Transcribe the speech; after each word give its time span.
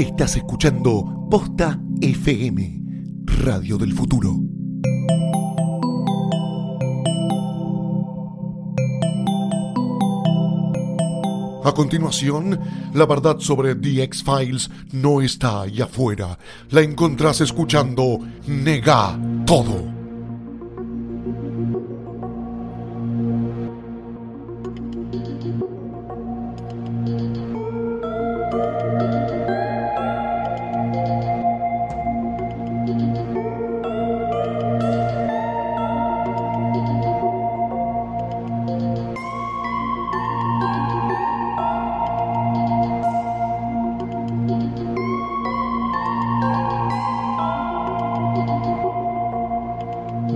Estás 0.00 0.34
escuchando 0.36 1.26
Posta 1.30 1.78
FM, 2.00 2.80
Radio 3.44 3.76
del 3.76 3.92
Futuro. 3.92 4.34
A 11.62 11.72
continuación, 11.72 12.58
la 12.94 13.04
verdad 13.04 13.40
sobre 13.40 13.74
The 13.74 14.04
X-Files 14.04 14.70
no 14.92 15.20
está 15.20 15.60
ahí 15.60 15.82
afuera. 15.82 16.38
La 16.70 16.80
encontrás 16.80 17.42
escuchando 17.42 18.20
Nega 18.46 19.20
Todo. 19.44 19.89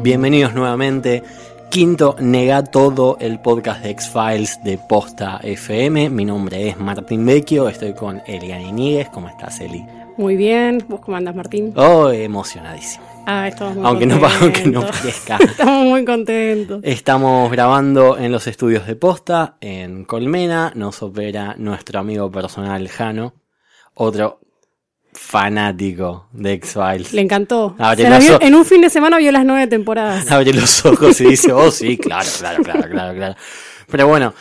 Bienvenidos 0.04 0.52
nuevamente. 0.52 1.22
Quinto, 1.70 2.14
Nega 2.20 2.62
Todo, 2.62 3.16
el 3.20 3.40
podcast 3.40 3.82
de 3.82 3.88
X-Files 3.88 4.62
de 4.62 4.76
Posta 4.76 5.40
FM. 5.42 6.10
Mi 6.10 6.26
nombre 6.26 6.68
es 6.68 6.76
Martín 6.76 7.24
Vecchio, 7.24 7.70
estoy 7.70 7.95
con 7.95 8.20
Eliana 8.26 8.64
Iníguez. 8.64 9.09
¿Cómo 9.09 9.30
estás, 9.30 9.60
Eli? 9.60 9.82
Muy 10.18 10.37
bien, 10.37 10.84
¿vos 10.90 11.01
cómo 11.01 11.16
andas, 11.16 11.34
Martín? 11.34 11.73
Oh, 11.76 12.10
emocionadísimo. 12.10 13.02
Ah, 13.24 13.48
estamos 13.48 13.76
muy 13.76 13.87
Aunque 13.87 14.04
no, 14.04 14.20
contentos. 14.20 14.42
aunque 14.42 14.66
no 14.66 14.80
parezca. 14.82 15.37
Estamos 15.40 15.87
muy 15.87 16.04
contentos. 16.04 16.80
Estamos 16.82 17.51
grabando 17.51 18.18
en 18.18 18.30
los 18.30 18.46
estudios 18.46 18.86
de 18.86 18.96
Posta, 18.96 19.57
en 19.62 20.04
Colmena. 20.04 20.70
Nos 20.74 21.02
opera 21.02 21.54
nuestro 21.57 22.01
amigo 22.01 22.30
personal 22.30 22.86
Jano, 22.88 23.32
otro 23.95 24.38
fanático 25.15 26.29
de 26.32 26.52
X-Files. 26.54 27.12
Le 27.12 27.23
encantó. 27.23 27.76
Vio- 27.96 28.40
en 28.40 28.54
un 28.54 28.65
fin 28.65 28.80
de 28.80 28.90
semana 28.90 29.18
vio 29.18 29.32
las 29.32 29.45
nueve 29.45 29.66
temporadas. 29.66 30.30
abre 30.30 30.52
los 30.52 30.84
ojos 30.84 31.20
y 31.20 31.29
dice, 31.29 31.52
oh 31.52 31.70
sí, 31.70 31.96
claro, 31.96 32.29
claro, 32.38 32.62
claro, 32.62 32.88
claro, 32.90 33.15
claro. 33.15 33.35
Pero 33.90 34.09
bueno, 34.09 34.35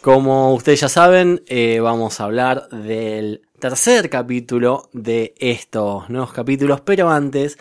como 0.00 0.52
ustedes 0.54 0.80
ya 0.80 0.88
saben, 0.88 1.42
eh, 1.46 1.80
vamos 1.80 2.20
a 2.20 2.24
hablar 2.24 2.68
del 2.70 3.42
tercer 3.58 4.10
capítulo 4.10 4.88
de 4.92 5.34
estos 5.38 6.10
nuevos 6.10 6.32
capítulos, 6.32 6.80
pero 6.80 7.10
antes, 7.10 7.56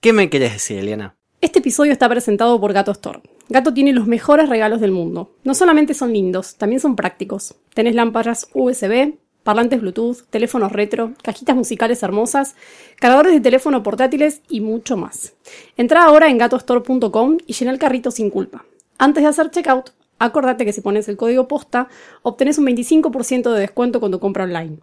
¿qué 0.00 0.12
me 0.12 0.28
querés 0.28 0.52
decir, 0.52 0.78
Eliana? 0.78 1.16
Este 1.40 1.60
episodio 1.60 1.92
está 1.92 2.08
presentado 2.08 2.60
por 2.60 2.72
Gato 2.72 2.90
Store. 2.92 3.20
Gato 3.48 3.72
tiene 3.72 3.92
los 3.92 4.06
mejores 4.06 4.48
regalos 4.48 4.80
del 4.80 4.90
mundo. 4.90 5.36
No 5.44 5.54
solamente 5.54 5.94
son 5.94 6.12
lindos, 6.12 6.56
también 6.56 6.80
son 6.80 6.96
prácticos. 6.96 7.54
Tenés 7.72 7.94
lámparas 7.94 8.48
USB, 8.52 9.14
parlantes 9.42 9.80
Bluetooth, 9.80 10.22
teléfonos 10.30 10.72
retro, 10.72 11.12
cajitas 11.22 11.56
musicales 11.56 12.02
hermosas, 12.02 12.56
cargadores 12.96 13.32
de 13.32 13.40
teléfono 13.40 13.82
portátiles 13.82 14.42
y 14.48 14.60
mucho 14.60 14.96
más. 14.96 15.34
Entra 15.76 16.04
ahora 16.04 16.28
en 16.28 16.38
gatostore.com 16.38 17.38
y 17.46 17.52
llena 17.52 17.70
el 17.70 17.78
carrito 17.78 18.10
sin 18.10 18.30
culpa. 18.30 18.64
Antes 18.98 19.22
de 19.22 19.28
hacer 19.28 19.50
checkout, 19.50 19.90
acordate 20.18 20.64
que 20.64 20.72
si 20.72 20.80
pones 20.80 21.08
el 21.08 21.16
código 21.16 21.48
posta, 21.48 21.88
obtenés 22.22 22.58
un 22.58 22.66
25% 22.66 23.52
de 23.52 23.60
descuento 23.60 24.00
tu 24.00 24.18
compra 24.20 24.44
online. 24.44 24.78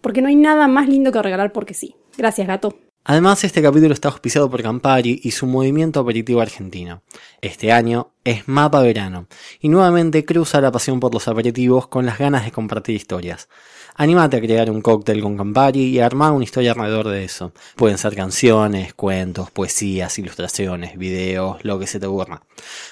Porque 0.00 0.20
no 0.20 0.28
hay 0.28 0.36
nada 0.36 0.68
más 0.68 0.88
lindo 0.88 1.12
que 1.12 1.22
regalar 1.22 1.52
porque 1.52 1.74
sí. 1.74 1.94
Gracias, 2.16 2.46
gato. 2.46 2.76
Además, 3.04 3.42
este 3.42 3.62
capítulo 3.62 3.92
está 3.94 4.08
auspiciado 4.08 4.48
por 4.48 4.62
Campari 4.62 5.20
y 5.24 5.32
su 5.32 5.46
movimiento 5.46 5.98
aperitivo 5.98 6.40
argentino. 6.40 7.02
Este 7.40 7.72
año 7.72 8.12
es 8.22 8.46
Mapa 8.46 8.80
Verano, 8.80 9.26
y 9.58 9.68
nuevamente 9.68 10.24
cruza 10.24 10.60
la 10.60 10.70
pasión 10.70 11.00
por 11.00 11.12
los 11.12 11.26
aperitivos 11.26 11.88
con 11.88 12.06
las 12.06 12.18
ganas 12.18 12.44
de 12.44 12.52
compartir 12.52 12.94
historias. 12.94 13.48
Anímate 13.94 14.38
a 14.38 14.40
crear 14.40 14.70
un 14.70 14.80
cóctel 14.80 15.20
con 15.20 15.36
Campari 15.36 15.84
y 15.84 16.00
armar 16.00 16.32
una 16.32 16.44
historia 16.44 16.72
alrededor 16.72 17.08
de 17.08 17.24
eso. 17.24 17.52
Pueden 17.76 17.98
ser 17.98 18.16
canciones, 18.16 18.94
cuentos, 18.94 19.50
poesías, 19.50 20.18
ilustraciones, 20.18 20.96
videos, 20.96 21.62
lo 21.64 21.78
que 21.78 21.86
se 21.86 22.00
te 22.00 22.06
ocurra. 22.06 22.42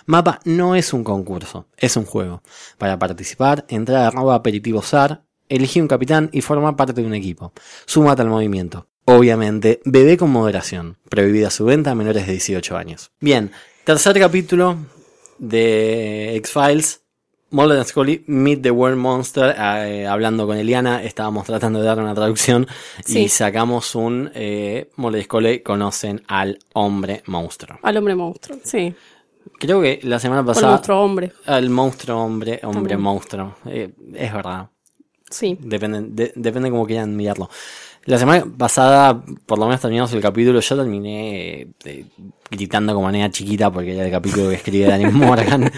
Mapa 0.06 0.41
no 0.44 0.75
es 0.75 0.93
un 0.93 1.03
concurso, 1.03 1.66
es 1.77 1.97
un 1.97 2.05
juego. 2.05 2.43
Para 2.77 2.99
participar, 2.99 3.65
entra 3.69 4.05
a 4.05 4.09
arroba 4.09 4.34
aperitivosar, 4.34 5.22
elegí 5.49 5.81
un 5.81 5.89
capitán 5.89 6.28
y 6.33 6.43
forma 6.43 6.77
parte 6.77 6.93
de 6.93 7.06
un 7.06 7.15
equipo. 7.15 7.53
Súmate 7.87 8.22
al 8.22 8.28
movimiento. 8.28 8.87
Obviamente, 9.06 9.81
bebé 9.84 10.16
con 10.16 10.31
moderación. 10.31 10.99
Prohibida 11.09 11.50
su 11.50 11.65
venta 11.65 11.91
a 11.91 11.94
menores 11.94 12.27
de 12.27 12.33
18 12.33 12.77
años. 12.77 13.10
Bien, 13.21 13.50
tercer 13.84 14.19
capítulo 14.19 14.77
de 15.39 16.37
X-Files. 16.37 17.00
Mulder 17.50 17.84
Scully 17.84 18.22
Meet 18.27 18.62
the 18.62 18.71
World 18.71 18.97
Monster. 18.99 19.55
Eh, 19.59 20.06
hablando 20.06 20.47
con 20.47 20.56
Eliana, 20.56 21.03
estábamos 21.03 21.44
tratando 21.47 21.81
de 21.81 21.87
dar 21.87 21.99
una 21.99 22.15
traducción 22.15 22.66
y 23.06 23.12
Sí. 23.12 23.28
sacamos 23.28 23.94
un 23.94 24.31
eh, 24.34 24.91
Mulder 24.97 25.21
y 25.21 25.25
Scully 25.25 25.60
conocen 25.60 26.22
al 26.28 26.59
hombre 26.75 27.22
monstruo. 27.27 27.78
Al 27.83 27.97
hombre 27.97 28.15
monstruo, 28.15 28.59
sí. 28.62 28.94
Creo 29.59 29.81
que 29.83 30.00
la 30.05 30.19
semana 30.19 30.41
O 30.41 30.43
al 30.43 30.47
pasada. 30.47 30.72
monstruo 30.72 31.00
hombre, 31.03 31.33
Al 31.47 31.71
monstruo 31.71 32.22
hombre, 32.22 32.60
hombre 32.62 32.81
También. 32.81 33.00
monstruo. 33.00 33.56
Eh, 33.66 33.91
es 34.15 34.33
verdad. 34.33 34.69
sí. 35.28 35.56
Depende, 35.60 36.03
de- 36.09 36.33
depende 36.37 36.71
cómo 36.71 36.87
quieran 36.87 37.16
mirarlo. 37.16 37.49
La 38.06 38.19
semana 38.19 38.44
pasada, 38.56 39.22
por 39.47 39.59
lo 39.59 39.66
menos 39.66 39.81
terminamos 39.81 40.12
el 40.15 40.21
capítulo, 40.22 40.61
yo 40.61 40.77
terminé 40.77 41.69
eh, 41.84 42.06
gritando 42.50 42.94
como 42.94 43.06
manera 43.06 43.31
chiquita 43.31 43.71
porque 43.71 43.94
era 43.94 44.06
el 44.06 44.11
capítulo 44.11 44.49
que 44.49 44.56
escribe 44.56 44.87
Darin 44.87 45.12
Morgan. 45.16 45.71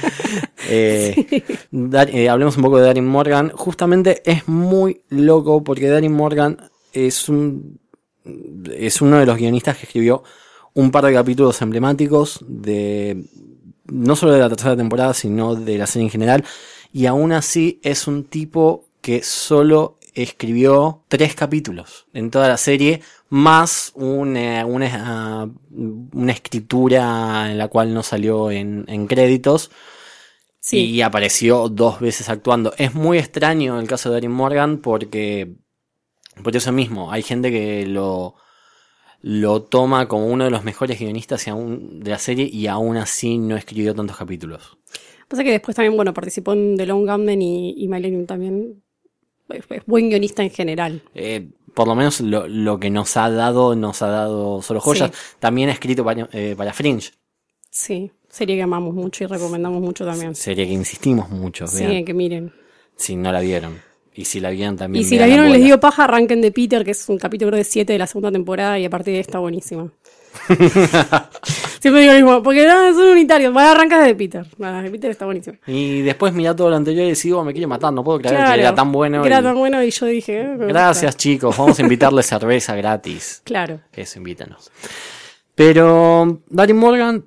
Eh, 0.68 1.42
Dar- 1.70 2.08
eh, 2.10 2.28
hablemos 2.28 2.56
un 2.56 2.62
poco 2.62 2.78
de 2.78 2.84
Darin 2.86 3.06
Morgan. 3.06 3.50
Justamente 3.54 4.22
es 4.24 4.46
muy 4.48 5.02
loco 5.08 5.64
porque 5.64 5.88
Darin 5.88 6.12
Morgan 6.12 6.58
es 6.92 7.28
un 7.28 7.80
es 8.76 9.02
uno 9.02 9.18
de 9.18 9.26
los 9.26 9.36
guionistas 9.36 9.76
que 9.76 9.86
escribió 9.86 10.22
un 10.74 10.92
par 10.92 11.04
de 11.04 11.12
capítulos 11.12 11.60
emblemáticos 11.60 12.38
de 12.46 13.24
no 13.86 14.14
solo 14.14 14.32
de 14.32 14.38
la 14.38 14.48
tercera 14.48 14.76
temporada, 14.76 15.12
sino 15.12 15.56
de 15.56 15.76
la 15.76 15.88
serie 15.88 16.06
en 16.06 16.10
general. 16.10 16.44
Y 16.92 17.06
aún 17.06 17.32
así 17.32 17.80
es 17.82 18.06
un 18.06 18.24
tipo 18.24 18.84
que 19.00 19.22
solo 19.24 19.98
escribió 20.14 21.04
tres 21.08 21.34
capítulos 21.34 22.06
en 22.12 22.30
toda 22.30 22.48
la 22.48 22.56
serie, 22.56 23.02
más 23.28 23.92
una, 23.94 24.66
una, 24.66 24.88
ah, 24.92 25.48
una 25.70 26.32
escritura 26.32 27.50
en 27.50 27.58
la 27.58 27.68
cual 27.68 27.94
no 27.94 28.02
salió 28.02 28.50
en, 28.50 28.84
en 28.88 29.06
créditos. 29.06 29.70
Sí. 30.60 30.84
Y 30.90 31.02
apareció 31.02 31.68
dos 31.68 31.98
veces 32.00 32.28
actuando. 32.28 32.72
Es 32.78 32.94
muy 32.94 33.18
extraño 33.18 33.80
el 33.80 33.88
caso 33.88 34.08
de 34.08 34.14
Darin 34.14 34.30
Morgan 34.30 34.78
porque, 34.78 35.56
por 36.42 36.54
eso 36.56 36.70
mismo, 36.72 37.10
hay 37.10 37.22
gente 37.22 37.50
que 37.50 37.86
lo, 37.86 38.36
lo 39.22 39.62
toma 39.62 40.06
como 40.08 40.26
uno 40.26 40.44
de 40.44 40.50
los 40.50 40.62
mejores 40.64 40.98
guionistas 41.00 41.46
y 41.46 41.50
aún- 41.50 42.00
de 42.00 42.10
la 42.10 42.18
serie 42.18 42.48
y 42.52 42.68
aún 42.68 42.96
así 42.96 43.38
no 43.38 43.56
escribió 43.56 43.94
tantos 43.94 44.16
capítulos. 44.16 44.78
Pasa 45.28 45.42
que 45.42 45.50
después 45.50 45.74
también, 45.74 45.96
bueno, 45.96 46.14
participó 46.14 46.52
en 46.52 46.76
The 46.76 46.86
Long 46.86 47.08
Gunman 47.08 47.40
y, 47.42 47.74
y 47.76 47.88
Millennium 47.88 48.26
también. 48.26 48.82
Es, 49.52 49.64
buen 49.86 50.08
guionista 50.08 50.42
en 50.42 50.50
general. 50.50 51.02
Eh, 51.14 51.48
por 51.74 51.88
lo 51.88 51.94
menos 51.94 52.20
lo, 52.20 52.46
lo 52.48 52.78
que 52.78 52.90
nos 52.90 53.16
ha 53.16 53.30
dado, 53.30 53.74
nos 53.74 54.02
ha 54.02 54.08
dado 54.08 54.60
solo 54.62 54.80
joyas. 54.80 55.10
Sí. 55.12 55.36
También 55.38 55.68
ha 55.70 55.72
escrito 55.72 56.04
para, 56.04 56.28
eh, 56.32 56.54
para 56.56 56.72
Fringe, 56.72 57.12
Sí, 57.70 58.10
serie 58.28 58.56
que 58.56 58.62
amamos 58.62 58.92
mucho 58.94 59.24
y 59.24 59.26
recomendamos 59.26 59.80
mucho 59.80 60.04
también. 60.04 60.34
serie 60.34 60.66
que 60.66 60.74
insistimos 60.74 61.30
mucho. 61.30 61.66
Sí, 61.66 61.86
vean, 61.86 62.04
que 62.04 62.12
miren. 62.12 62.52
si 62.96 63.16
no 63.16 63.32
la 63.32 63.40
vieron. 63.40 63.80
Y 64.14 64.26
si 64.26 64.40
la 64.40 64.50
vieron 64.50 64.76
también. 64.76 65.02
Y 65.02 65.08
si 65.08 65.18
la 65.18 65.24
vieron 65.24 65.50
les 65.50 65.64
dio 65.64 65.80
paja, 65.80 66.04
arranquen 66.04 66.42
de 66.42 66.52
Peter, 66.52 66.84
que 66.84 66.90
es 66.90 67.08
un 67.08 67.16
capítulo 67.16 67.56
de 67.56 67.64
7 67.64 67.90
de 67.90 67.98
la 67.98 68.06
segunda 68.06 68.30
temporada 68.30 68.78
y 68.78 68.84
a 68.84 68.90
partir 68.90 69.12
de 69.12 69.16
ahí 69.18 69.20
está 69.22 69.38
buenísima. 69.38 69.90
Siempre 71.80 72.00
digo 72.02 72.12
lo 72.12 72.18
mismo, 72.18 72.42
porque 72.42 72.66
no, 72.66 72.92
son 72.94 73.08
unitarios. 73.08 73.52
Bueno, 73.52 73.70
arrancas 73.70 74.04
de 74.06 74.14
Peter. 74.14 74.46
Nada, 74.58 74.82
de 74.82 74.90
Peter 74.90 75.10
está 75.10 75.24
buenísimo. 75.24 75.56
Y 75.66 76.02
después 76.02 76.32
mirá 76.32 76.54
todo 76.54 76.70
lo 76.70 76.76
anterior 76.76 77.04
y 77.06 77.10
decís, 77.10 77.32
"Oh, 77.32 77.44
me 77.44 77.52
quiere 77.52 77.66
matar, 77.66 77.92
no 77.92 78.04
puedo 78.04 78.18
creer 78.20 78.36
que 78.44 78.60
era 78.60 78.74
tan 78.74 78.92
bueno. 78.92 79.24
Era 79.24 79.40
y- 79.40 79.42
tan 79.42 79.56
bueno 79.56 79.82
y 79.82 79.90
yo 79.90 80.06
dije. 80.06 80.40
eh, 80.40 80.48
gusta. 80.50 80.66
Gracias 80.66 81.16
chicos, 81.16 81.56
vamos 81.56 81.78
a 81.78 81.82
invitarle 81.82 82.22
cerveza 82.22 82.74
gratis. 82.76 83.42
Claro. 83.52 83.80
Eso, 83.92 84.18
invítanos. 84.18 84.70
Pero 85.54 86.42
Darin 86.48 86.76
Morgan 86.76 87.24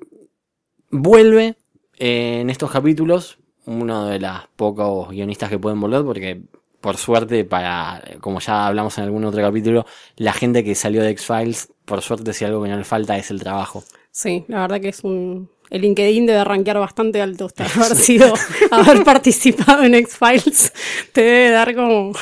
vuelve 0.90 1.56
eh, 1.98 2.40
en 2.42 2.50
estos 2.50 2.72
capítulos, 2.72 3.38
uno 3.66 4.06
de 4.07 4.19
los 4.19 4.31
pocos 4.56 5.10
guionistas 5.10 5.50
que 5.50 5.60
pueden 5.60 5.80
volver, 5.80 6.04
porque 6.04 6.42
por 6.81 6.98
suerte, 6.98 7.46
para, 7.46 8.02
como 8.22 8.40
ya 8.40 8.68
hablamos 8.68 8.98
en 8.98 9.06
algún 9.06 9.25
otro 9.25 9.42
capítulo, 9.42 9.86
la 10.18 10.34
gente 10.34 10.63
que 10.63 10.75
salió 10.75 11.02
de 11.02 11.10
X-Files, 11.12 11.69
por 11.86 12.02
suerte, 12.02 12.34
si 12.34 12.46
algo 12.46 12.64
que 12.64 12.70
no 12.70 12.78
le 12.78 12.84
falta 12.84 13.18
es 13.18 13.32
el 13.32 13.40
trabajo. 13.40 13.84
Sí, 14.12 14.46
la 14.48 14.62
verdad 14.62 14.82
que 14.82 14.90
es 14.90 15.04
un. 15.04 15.50
El 15.70 15.82
LinkedIn 15.82 16.26
debe 16.26 16.44
rankear 16.44 16.80
bastante 16.80 17.22
alto 17.22 17.46
hasta 17.46 17.66
haber 17.76 17.96
sido, 17.96 18.34
haber 18.72 19.04
participado 19.04 19.84
en 19.84 19.96
X-Files. 19.96 20.74
Te 21.12 21.22
debe 21.22 21.50
dar 21.50 21.76
como. 21.76 22.14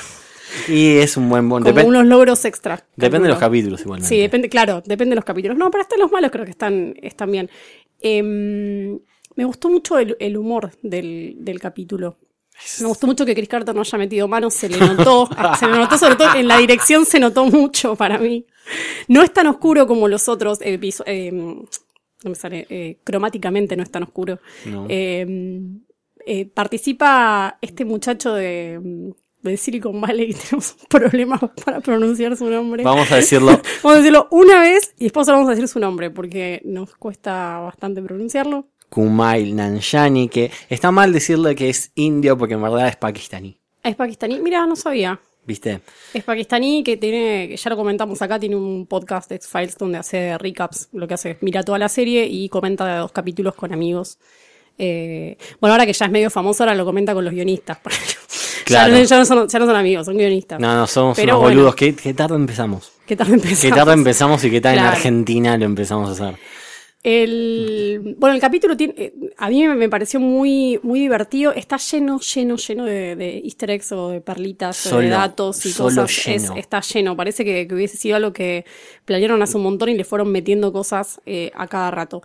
Y 0.67 0.97
es 0.97 1.17
un 1.17 1.29
buen... 1.29 1.49
buen 1.49 1.63
como 1.63 1.87
unos 1.87 2.05
logros 2.05 2.45
extra. 2.45 2.85
depende 2.95 3.27
de 3.27 3.33
los 3.33 3.39
capítulos 3.39 3.81
igualmente. 3.81 4.07
Sí, 4.07 4.19
depende, 4.21 4.49
claro, 4.49 4.83
depende 4.85 5.11
de 5.11 5.15
los 5.15 5.25
capítulos. 5.25 5.57
No, 5.57 5.71
pero 5.71 5.81
hasta 5.81 5.97
los 5.97 6.11
malos 6.11 6.31
creo 6.31 6.45
que 6.45 6.51
están, 6.51 6.93
están 7.01 7.31
bien. 7.31 7.49
Em, 8.01 8.99
me 9.35 9.45
gustó 9.45 9.69
mucho 9.69 9.97
el, 9.97 10.15
el 10.19 10.37
humor 10.37 10.71
del, 10.83 11.37
del 11.39 11.59
capítulo. 11.59 12.17
Me 12.81 12.87
gustó 12.87 13.07
mucho 13.07 13.25
que 13.25 13.35
Chris 13.35 13.49
Carter 13.49 13.75
no 13.75 13.81
haya 13.81 13.97
metido 13.97 14.27
manos, 14.27 14.53
se 14.53 14.69
le 14.69 14.77
notó, 14.77 15.27
se 15.59 15.67
le 15.67 15.77
notó 15.77 15.97
sobre 15.97 16.15
todo 16.15 16.35
en 16.35 16.47
la 16.47 16.57
dirección 16.57 17.05
se 17.05 17.19
notó 17.19 17.45
mucho 17.45 17.95
para 17.95 18.17
mí. 18.17 18.45
No 19.07 19.21
es 19.21 19.33
tan 19.33 19.47
oscuro 19.47 19.85
como 19.87 20.07
los 20.07 20.29
otros 20.29 20.59
episodios, 20.61 21.33
no 21.33 22.29
me 22.29 22.35
sale, 22.35 22.65
eh, 22.69 22.99
cromáticamente 23.03 23.75
no 23.75 23.83
es 23.83 23.91
tan 23.91 24.03
oscuro. 24.03 24.39
No. 24.65 24.85
Eh, 24.87 25.61
eh, 26.25 26.45
participa 26.45 27.57
este 27.61 27.83
muchacho 27.83 28.33
de, 28.33 29.13
de 29.41 29.57
Silicon 29.57 29.99
Valley 29.99 30.29
y 30.31 30.33
tenemos 30.33 30.75
problemas 30.89 31.41
para 31.63 31.81
pronunciar 31.81 32.35
su 32.37 32.49
nombre. 32.49 32.83
Vamos 32.83 33.11
a 33.11 33.17
decirlo. 33.17 33.61
Vamos 33.83 33.97
a 33.97 33.97
decirlo 33.97 34.27
una 34.31 34.61
vez 34.61 34.93
y 34.97 35.05
después 35.05 35.27
vamos 35.27 35.47
a 35.47 35.51
decir 35.51 35.67
su 35.67 35.79
nombre 35.79 36.09
porque 36.09 36.61
nos 36.65 36.95
cuesta 36.95 37.59
bastante 37.59 38.01
pronunciarlo. 38.01 38.69
Kumail 38.93 39.55
Nanjiani, 39.55 40.29
que 40.29 40.51
está 40.69 40.91
mal 40.91 41.11
decirle 41.11 41.55
que 41.55 41.69
es 41.69 41.91
indio 41.95 42.37
porque 42.37 42.53
en 42.53 42.61
verdad 42.61 42.87
es 42.87 42.95
pakistaní. 42.95 43.57
Es 43.83 43.95
pakistaní. 43.95 44.39
Mira, 44.39 44.67
no 44.67 44.75
sabía. 44.75 45.19
¿Viste? 45.47 45.81
Es 46.13 46.23
pakistaní 46.23 46.83
que 46.83 46.95
tiene, 46.97 47.47
que 47.49 47.57
ya 47.57 47.69
lo 47.71 47.75
comentamos 47.75 48.21
acá, 48.21 48.39
tiene 48.39 48.55
un 48.55 48.85
podcast 48.85 49.29
de 49.29 49.35
X-Files 49.37 49.77
donde 49.79 49.97
hace 49.97 50.37
recaps. 50.37 50.89
Lo 50.93 51.07
que 51.07 51.15
hace 51.15 51.31
es 51.31 51.37
mira 51.41 51.63
toda 51.63 51.79
la 51.79 51.89
serie 51.89 52.27
y 52.27 52.49
comenta 52.49 52.99
dos 52.99 53.11
capítulos 53.11 53.55
con 53.55 53.73
amigos. 53.73 54.19
Eh, 54.77 55.37
bueno, 55.59 55.73
ahora 55.73 55.85
que 55.87 55.93
ya 55.93 56.05
es 56.05 56.11
medio 56.11 56.29
famoso, 56.29 56.63
ahora 56.63 56.75
lo 56.75 56.85
comenta 56.85 57.15
con 57.15 57.25
los 57.25 57.33
guionistas. 57.33 57.79
Claro. 58.63 58.93
ya, 58.93 58.99
no, 58.99 59.03
ya 59.03 59.17
no 59.17 59.25
son, 59.25 59.47
ya 59.49 59.59
no 59.59 59.65
son 59.65 59.75
amigos, 59.75 60.05
son 60.05 60.17
guionistas. 60.17 60.59
No, 60.59 60.75
no, 60.75 60.87
somos 60.87 61.17
Pero 61.17 61.33
unos 61.33 61.41
bueno. 61.41 61.55
boludos. 61.57 61.75
¿Qué, 61.75 61.95
qué 61.95 62.13
tarde 62.13 62.35
empezamos? 62.35 62.91
¿Qué 63.05 63.15
tarde 63.17 63.33
empezamos? 63.33 63.61
¿Qué 63.61 63.71
tarde 63.71 63.93
empezamos 63.93 64.43
y 64.45 64.51
qué 64.51 64.61
tarde 64.61 64.75
en 64.77 64.81
Claro. 64.83 64.95
Argentina 64.95 65.57
lo 65.57 65.65
empezamos 65.65 66.09
a 66.09 66.11
hacer? 66.13 66.39
El, 67.03 68.15
bueno, 68.17 68.33
el 68.33 68.39
capítulo 68.41 68.77
tiene, 68.77 68.93
eh, 68.97 69.13
a 69.37 69.49
mí 69.49 69.67
me- 69.67 69.89
pareció 69.89 70.21
muy, 70.21 70.79
muy 70.83 71.01
divertido. 71.01 71.51
Está 71.51 71.75
lleno, 71.77 72.19
lleno, 72.19 72.55
lleno 72.55 72.85
de, 72.85 73.15
de 73.17 73.39
easter 73.39 73.71
eggs 73.71 73.91
o 73.91 74.09
de 74.09 74.21
perlitas 74.21 74.85
o 74.87 74.99
de 74.99 75.09
datos 75.09 75.65
y 75.65 75.73
cosas. 75.73 76.09
Es- 76.27 76.43
está 76.57 76.79
lleno. 76.81 77.17
Parece 77.17 77.43
que, 77.43 77.67
que 77.67 77.75
hubiese 77.75 77.97
sido 77.97 78.15
algo 78.15 78.31
que 78.31 78.63
planearon 79.03 79.41
hace 79.41 79.57
un 79.57 79.63
montón 79.63 79.89
y 79.89 79.95
le 79.95 80.05
fueron 80.05 80.31
metiendo 80.31 80.71
cosas 80.71 81.19
eh, 81.25 81.51
a 81.55 81.67
cada 81.67 81.91
rato. 81.91 82.21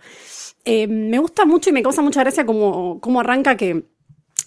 Eh, 0.63 0.87
me 0.87 1.19
gusta 1.19 1.45
mucho 1.45 1.69
y 1.69 1.73
me 1.73 1.83
causa 1.83 2.01
mucha 2.01 2.21
gracia 2.21 2.45
como, 2.45 2.99
como 3.01 3.19
arranca 3.19 3.57
que. 3.57 3.83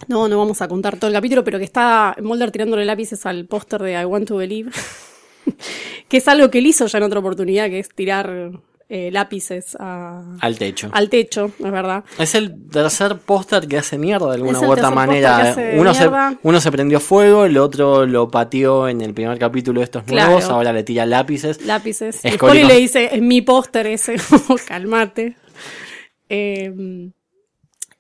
No, 0.09 0.27
no 0.29 0.39
vamos 0.39 0.61
a 0.63 0.67
contar 0.69 0.97
todo 0.99 1.09
el 1.09 1.15
capítulo, 1.15 1.45
pero 1.45 1.59
que 1.59 1.65
está 1.65 2.17
Mulder 2.21 2.51
tirándole 2.51 2.85
lápices 2.85 3.25
al 3.27 3.45
póster 3.47 3.83
de 3.83 4.01
I 4.01 4.05
Want 4.07 4.27
to 4.29 4.37
Believe. 4.37 4.71
que 6.09 6.17
es 6.17 6.27
algo 6.27 6.51
que 6.51 6.59
él 6.59 6.67
hizo 6.67 6.87
ya 6.87 6.99
en 6.99 7.05
otra 7.05 7.21
oportunidad, 7.21 7.69
que 7.69 7.79
es 7.79 7.89
tirar 7.91 8.51
eh, 8.95 9.11
lápices 9.11 9.75
a, 9.81 10.23
Al 10.41 10.59
techo. 10.59 10.91
al 10.93 11.09
techo, 11.09 11.47
es 11.59 11.71
verdad. 11.73 12.05
Es 12.19 12.35
el 12.35 12.55
tercer 12.69 13.17
póster 13.17 13.67
que 13.67 13.79
hace 13.79 13.97
mierda 13.97 14.27
de 14.29 14.35
alguna 14.35 14.61
u 14.61 14.71
otra 14.71 14.91
manera. 14.91 15.57
Uno 15.79 15.95
se, 15.95 16.11
uno 16.43 16.61
se 16.61 16.71
prendió 16.71 17.01
fuego, 17.01 17.47
el 17.47 17.57
otro 17.57 18.05
lo 18.05 18.31
pateó 18.31 18.89
en 18.89 19.01
el 19.01 19.15
primer 19.15 19.39
capítulo 19.39 19.81
de 19.81 19.85
estos 19.85 20.03
Claro. 20.05 20.33
nuevos, 20.33 20.51
ahora 20.51 20.75
le 20.75 20.83
tira 20.83 21.07
lápices. 21.07 21.65
Lápices. 21.65 22.23
Es 22.23 22.35
y 22.35 22.37
Scully 22.37 22.65
le 22.65 22.77
dice, 22.77 23.09
es 23.15 23.23
mi 23.23 23.41
póster 23.41 23.87
ese, 23.87 24.17
calmate. 24.69 25.37
Eh, 26.29 27.11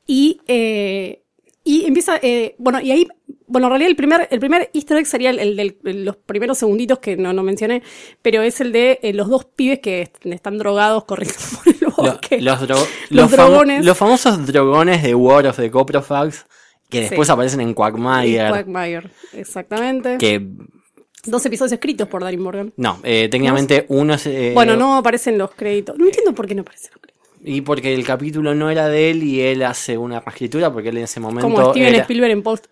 y, 0.06 0.40
eh, 0.46 1.21
y 1.64 1.84
empieza, 1.86 2.18
eh, 2.22 2.54
bueno, 2.58 2.80
y 2.80 2.90
ahí, 2.90 3.06
bueno, 3.46 3.66
en 3.66 3.70
realidad 3.70 3.90
el 3.90 3.96
primer, 3.96 4.28
el 4.30 4.40
primer 4.40 4.70
easter 4.74 4.96
egg 4.96 5.06
sería 5.06 5.30
el, 5.30 5.38
el- 5.84 6.04
los 6.04 6.16
primeros 6.16 6.58
segunditos 6.58 6.98
que 6.98 7.16
no, 7.16 7.32
no 7.32 7.42
mencioné, 7.42 7.82
pero 8.22 8.42
es 8.42 8.60
el 8.60 8.72
de 8.72 8.98
eh, 9.02 9.12
los 9.12 9.28
dos 9.28 9.44
pibes 9.44 9.78
que 9.80 10.02
est- 10.02 10.24
están 10.26 10.58
drogados 10.58 11.04
corriendo 11.04 11.38
por 11.64 11.72
el 11.74 11.80
Lo- 11.80 11.90
bosque. 11.90 12.40
los, 12.40 12.60
dro- 12.60 12.86
Los 13.10 13.30
drogones. 13.30 13.84
los 13.84 13.96
famosos 13.98 14.46
drogones 14.46 15.02
de 15.02 15.14
War 15.14 15.46
of 15.46 15.56
the 15.56 15.70
Coprofax 15.70 16.46
que 16.88 17.00
después 17.02 17.26
Sí. 17.28 17.32
aparecen 17.32 17.60
en 17.60 17.74
Quagmire. 17.74 18.48
Quagmire, 18.48 19.10
exactamente. 19.32 20.18
Que 20.18 20.46
Dos 21.24 21.46
episodios 21.46 21.70
escritos 21.72 22.08
por 22.08 22.24
Darin 22.24 22.40
Morgan. 22.40 22.72
no, 22.76 22.98
eh, 23.04 23.28
técnicamente 23.30 23.86
uno 23.90 24.14
es. 24.14 24.26
eh, 24.26 24.50
bueno, 24.54 24.74
no 24.76 24.96
aparecen 24.96 25.38
los 25.38 25.52
créditos. 25.52 25.96
No 25.96 26.04
entiendo 26.06 26.34
por 26.34 26.48
qué 26.48 26.54
no 26.56 26.62
aparecen 26.62 26.90
los 26.92 27.00
créditos. 27.00 27.11
Y 27.44 27.62
porque 27.62 27.92
el 27.92 28.04
capítulo 28.04 28.54
no 28.54 28.70
era 28.70 28.88
de 28.88 29.10
él 29.10 29.22
y 29.24 29.40
él 29.40 29.62
hace 29.64 29.98
una 29.98 30.20
reescritura 30.20 30.72
porque 30.72 30.90
él 30.90 30.98
en 30.98 31.04
ese 31.04 31.18
momento. 31.18 31.48
Como 31.50 31.70
Steven 31.70 31.88
era- 31.94 32.02
Spielberg 32.02 32.30
en 32.32 32.42
Post 32.42 32.66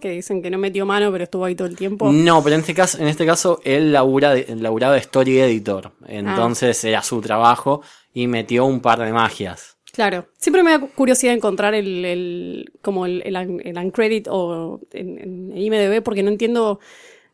que 0.00 0.10
dicen 0.10 0.42
que 0.42 0.50
no 0.50 0.58
metió 0.58 0.84
mano, 0.84 1.10
pero 1.10 1.24
estuvo 1.24 1.44
ahí 1.46 1.54
todo 1.54 1.66
el 1.68 1.76
tiempo. 1.76 2.12
No, 2.12 2.42
pero 2.44 2.54
en 2.56 2.60
este 2.60 2.74
caso, 2.74 2.98
en 2.98 3.08
este 3.08 3.24
caso 3.24 3.60
él 3.64 3.92
labura 3.92 4.34
de, 4.34 4.54
laburaba 4.56 4.94
de 4.94 5.00
story 5.00 5.38
editor. 5.38 5.92
Ah. 6.02 6.06
Entonces 6.08 6.84
era 6.84 7.02
su 7.02 7.20
trabajo 7.22 7.82
y 8.12 8.26
metió 8.26 8.66
un 8.66 8.80
par 8.80 8.98
de 8.98 9.12
magias. 9.12 9.76
Claro. 9.92 10.26
Siempre 10.38 10.62
me 10.62 10.70
da 10.72 10.80
curiosidad 10.80 11.34
encontrar 11.34 11.74
el, 11.74 12.04
el 12.04 12.72
como 12.80 13.04
el, 13.06 13.22
el, 13.26 13.36
el 13.36 13.76
uncredit 13.78 14.26
o 14.30 14.80
en, 14.92 15.18
en 15.18 15.56
IMDB, 15.56 16.02
porque 16.02 16.22
no 16.22 16.30
entiendo 16.30 16.80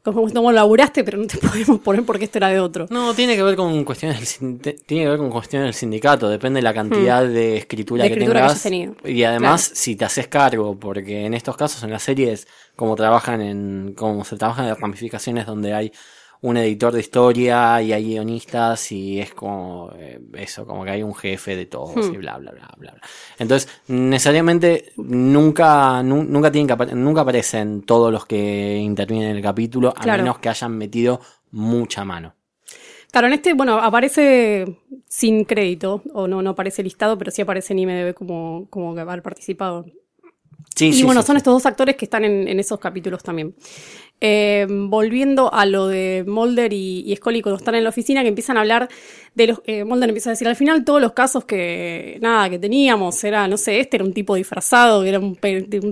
cómo, 0.02 0.28
cómo 0.32 0.52
laburaste, 0.52 1.04
pero 1.04 1.18
no 1.18 1.26
te 1.26 1.38
podemos 1.48 1.80
poner 1.80 2.04
porque 2.04 2.24
esto 2.24 2.38
era 2.38 2.48
de 2.48 2.60
otro. 2.60 2.86
No, 2.90 3.14
tiene 3.14 3.36
que 3.36 3.42
ver 3.42 3.56
con 3.56 3.84
cuestiones 3.84 4.38
del, 4.40 4.58
tiene 4.60 5.04
que 5.04 5.08
ver 5.10 5.18
con 5.18 5.30
cuestiones 5.30 5.66
del 5.66 5.74
sindicato, 5.74 6.28
depende 6.28 6.58
de 6.58 6.62
la 6.62 6.74
cantidad 6.74 7.24
de 7.26 7.56
escritura, 7.56 8.04
Hmm. 8.04 8.08
De 8.08 8.08
que 8.08 8.14
escritura 8.14 8.40
que 8.40 8.46
tengas. 8.46 8.62
tenido. 8.62 8.94
Y 9.04 9.22
además, 9.24 9.70
si 9.74 9.96
te 9.96 10.04
haces 10.04 10.28
cargo, 10.28 10.76
porque 10.78 11.24
en 11.24 11.34
estos 11.34 11.56
casos, 11.56 11.82
en 11.82 11.90
las 11.90 12.02
series, 12.02 12.46
como 12.76 12.94
trabajan 12.96 13.40
en, 13.40 13.94
como 13.96 14.24
se 14.24 14.36
trabajan 14.36 14.66
en 14.68 14.76
ramificaciones 14.76 15.46
donde 15.46 15.74
hay 15.74 15.92
un 16.40 16.56
editor 16.56 16.92
de 16.92 17.00
historia 17.00 17.82
y 17.82 17.92
hay 17.92 18.04
guionistas 18.04 18.92
y 18.92 19.20
es 19.20 19.34
como 19.34 19.90
eh, 19.96 20.20
eso, 20.34 20.66
como 20.66 20.84
que 20.84 20.90
hay 20.90 21.02
un 21.02 21.14
jefe 21.14 21.56
de 21.56 21.66
todos 21.66 22.10
Hmm. 22.10 22.14
y 22.14 22.16
bla 22.18 22.38
bla 22.38 22.52
bla 22.52 22.68
bla 22.76 22.92
bla. 22.92 23.00
Entonces, 23.38 23.68
necesariamente 23.88 24.92
nunca, 24.96 26.02
nu- 26.02 26.24
nunca 26.24 26.50
tienen 26.52 26.68
que 26.76 26.94
nunca 26.94 27.22
aparecen 27.22 27.82
todos 27.82 28.12
los 28.12 28.26
que 28.26 28.76
intervienen 28.76 29.30
en 29.30 29.36
el 29.36 29.42
capítulo, 29.42 29.94
a 29.96 30.00
Claro. 30.02 30.22
menos 30.22 30.38
que 30.38 30.48
hayan 30.48 30.76
metido 30.76 31.20
mucha 31.50 32.04
mano. 32.04 32.34
Claro, 33.10 33.26
en 33.26 33.32
este, 33.32 33.54
bueno, 33.54 33.78
aparece 33.78 34.78
sin 35.06 35.44
crédito, 35.44 36.02
o 36.12 36.28
no, 36.28 36.42
no 36.42 36.50
aparece 36.50 36.82
listado, 36.82 37.16
pero 37.18 37.30
sí 37.30 37.40
aparece 37.42 37.72
en 37.72 37.78
IMDB 37.80 38.14
como, 38.14 38.66
como 38.70 38.94
que 38.94 39.00
haber 39.00 39.22
participado. 39.22 39.86
Sí, 40.74 40.92
Y 40.92 40.92
sí, 40.92 41.02
bueno, 41.04 41.22
sí, 41.22 41.26
son 41.26 41.36
estos 41.36 41.54
dos 41.54 41.66
actores 41.66 41.96
que 41.96 42.04
están 42.04 42.24
en, 42.24 42.48
en 42.48 42.60
esos 42.60 42.78
capítulos 42.78 43.22
también. 43.22 43.54
Eh, 44.20 44.66
volviendo 44.68 45.52
a 45.54 45.64
lo 45.64 45.86
de 45.86 46.24
Mulder 46.26 46.72
y, 46.72 47.04
y 47.06 47.14
Scully 47.16 47.40
cuando 47.40 47.58
están 47.58 47.76
en 47.76 47.84
la 47.84 47.90
oficina, 47.90 48.22
que 48.22 48.28
empiezan 48.28 48.56
a 48.56 48.60
hablar 48.60 48.88
de 49.36 49.46
los. 49.46 49.60
eh, 49.64 49.84
Mulder 49.84 50.08
empieza 50.08 50.30
a 50.30 50.32
decir: 50.32 50.48
al 50.48 50.56
final, 50.56 50.84
todos 50.84 51.00
los 51.00 51.12
casos 51.12 51.44
que. 51.44 52.18
Nada, 52.20 52.50
que 52.50 52.58
teníamos, 52.58 53.22
era, 53.22 53.46
no 53.46 53.56
sé, 53.56 53.78
este 53.78 53.96
era 53.96 54.04
un 54.04 54.12
tipo 54.12 54.34
disfrazado, 54.34 55.02
que 55.04 55.10
era 55.10 55.20
un, 55.20 55.36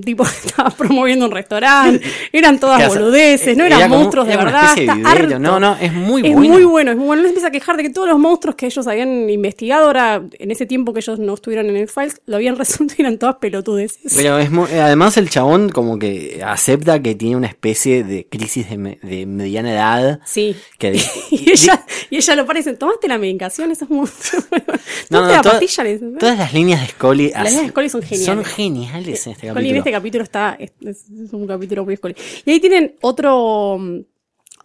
tipo 0.04 0.24
que 0.24 0.30
estaba 0.48 0.70
promoviendo 0.70 1.26
un 1.26 1.30
restaurante, 1.30 2.04
eran 2.32 2.58
todas 2.60 2.88
boludeces, 2.88 3.56
no 3.56 3.64
era 3.64 3.76
eran 3.76 3.90
como- 3.90 4.02
monstruos 4.02 4.26
de 4.26 4.36
verdad. 4.36 4.74
de 4.74 4.80
está 4.80 4.94
video. 4.96 5.08
harto. 5.08 5.38
No, 5.38 5.60
no, 5.60 5.76
es 5.80 5.92
muy 5.92 6.26
es 6.26 6.34
bueno. 6.34 6.52
muy 6.54 6.64
bueno, 6.64 6.90
es 6.90 6.96
muy 6.96 7.06
bueno. 7.06 7.20
Él 7.22 7.28
empieza 7.28 7.48
a 7.48 7.52
quejar 7.52 7.76
de 7.76 7.84
que 7.84 7.90
todos 7.90 8.08
los 8.08 8.18
monstruos 8.18 8.56
que 8.56 8.66
ellos 8.66 8.84
habían 8.88 9.30
investigado, 9.30 9.86
ahora, 9.86 10.22
en 10.40 10.50
ese 10.50 10.66
tiempo 10.66 10.92
que 10.92 10.98
ellos 10.98 11.20
no 11.20 11.34
estuvieron 11.34 11.66
en 11.70 11.76
X-Files, 11.76 12.20
lo 12.26 12.34
habían 12.36 12.56
resuelto 12.58 12.94
y 12.98 13.02
eran 13.02 13.18
todas 13.18 13.36
pelotudeces. 13.36 14.14
Pero 14.16 14.38
es 14.38 14.50
además 14.80 15.16
el 15.16 15.30
chabón 15.30 15.68
como 15.68 15.96
que 16.00 16.42
acepta 16.44 17.00
que 17.00 17.14
tiene 17.14 17.36
una 17.36 17.46
especie 17.46 18.02
de 18.02 18.15
crisis 18.24 18.70
de, 18.70 18.78
me- 18.78 18.98
de 19.02 19.26
mediana 19.26 19.72
edad. 19.72 20.20
Sí. 20.24 20.56
Que 20.78 20.98
Y 21.30 21.50
ella, 21.50 21.84
y 22.10 22.16
ella 22.16 22.34
lo 22.36 22.46
parece, 22.46 22.72
¿tomaste 22.74 23.08
la 23.08 23.18
medicación? 23.18 23.70
Eso 23.70 23.84
es 23.84 23.90
muy... 23.90 24.08
No, 25.10 25.18
¿Tomaste 25.18 25.20
no, 25.20 25.20
la 25.28 25.42
toda- 25.42 26.18
todas 26.18 26.38
las 26.38 26.52
líneas 26.54 26.80
de 26.80 26.88
Scully, 26.88 27.30
Las 27.30 27.44
líneas 27.44 27.62
de 27.64 27.68
Scully 27.70 27.88
son 27.90 28.02
geniales. 28.02 28.26
Son 28.26 28.44
geniales 28.44 29.26
en 29.26 29.32
este 29.32 29.48
Scully 29.48 29.48
capítulo. 29.48 29.70
en 29.70 29.76
este 29.76 29.92
capítulo 29.92 30.24
está, 30.24 30.56
es, 30.58 30.72
es- 30.80 31.04
es 31.10 31.32
un 31.32 31.46
capítulo 31.46 31.84
muy 31.84 31.96
Scully. 31.96 32.14
Y 32.44 32.50
ahí 32.52 32.60
tienen 32.60 32.94
otro, 33.02 33.76
mm, 33.78 34.00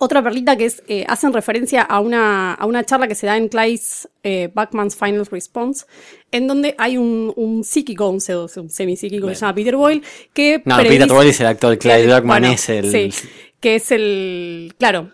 otra 0.03 0.23
perlita 0.23 0.55
que 0.57 0.65
es, 0.65 0.81
eh, 0.87 1.05
hacen 1.07 1.31
referencia 1.31 1.83
a 1.83 1.99
una, 1.99 2.53
a 2.55 2.65
una 2.65 2.83
charla 2.83 3.07
que 3.07 3.13
se 3.15 3.27
da 3.27 3.37
en 3.37 3.47
Clyde's 3.49 4.09
eh, 4.23 4.49
Backman's 4.53 4.95
Final 4.95 5.25
Response, 5.27 5.85
en 6.31 6.47
donde 6.47 6.73
hay 6.77 6.97
un, 6.97 7.31
un 7.35 7.63
psíquico, 7.63 8.09
un, 8.09 8.19
un 8.55 8.69
semipsíquico 8.69 9.27
que 9.27 9.35
se 9.35 9.41
llama 9.41 9.53
Peter 9.55 9.75
Boyle, 9.75 10.01
que 10.33 10.61
No, 10.65 10.75
predice- 10.77 10.89
Peter 10.89 11.07
Boyle 11.07 11.29
es 11.29 11.39
el 11.39 11.45
actor, 11.47 11.77
Clyde 11.77 12.05
Blackman 12.05 12.41
bueno, 12.41 12.53
es 12.55 12.67
el... 12.69 12.91
Sí, 12.91 13.27
que 13.59 13.75
es 13.75 13.91
el. 13.91 14.73
Claro. 14.79 15.11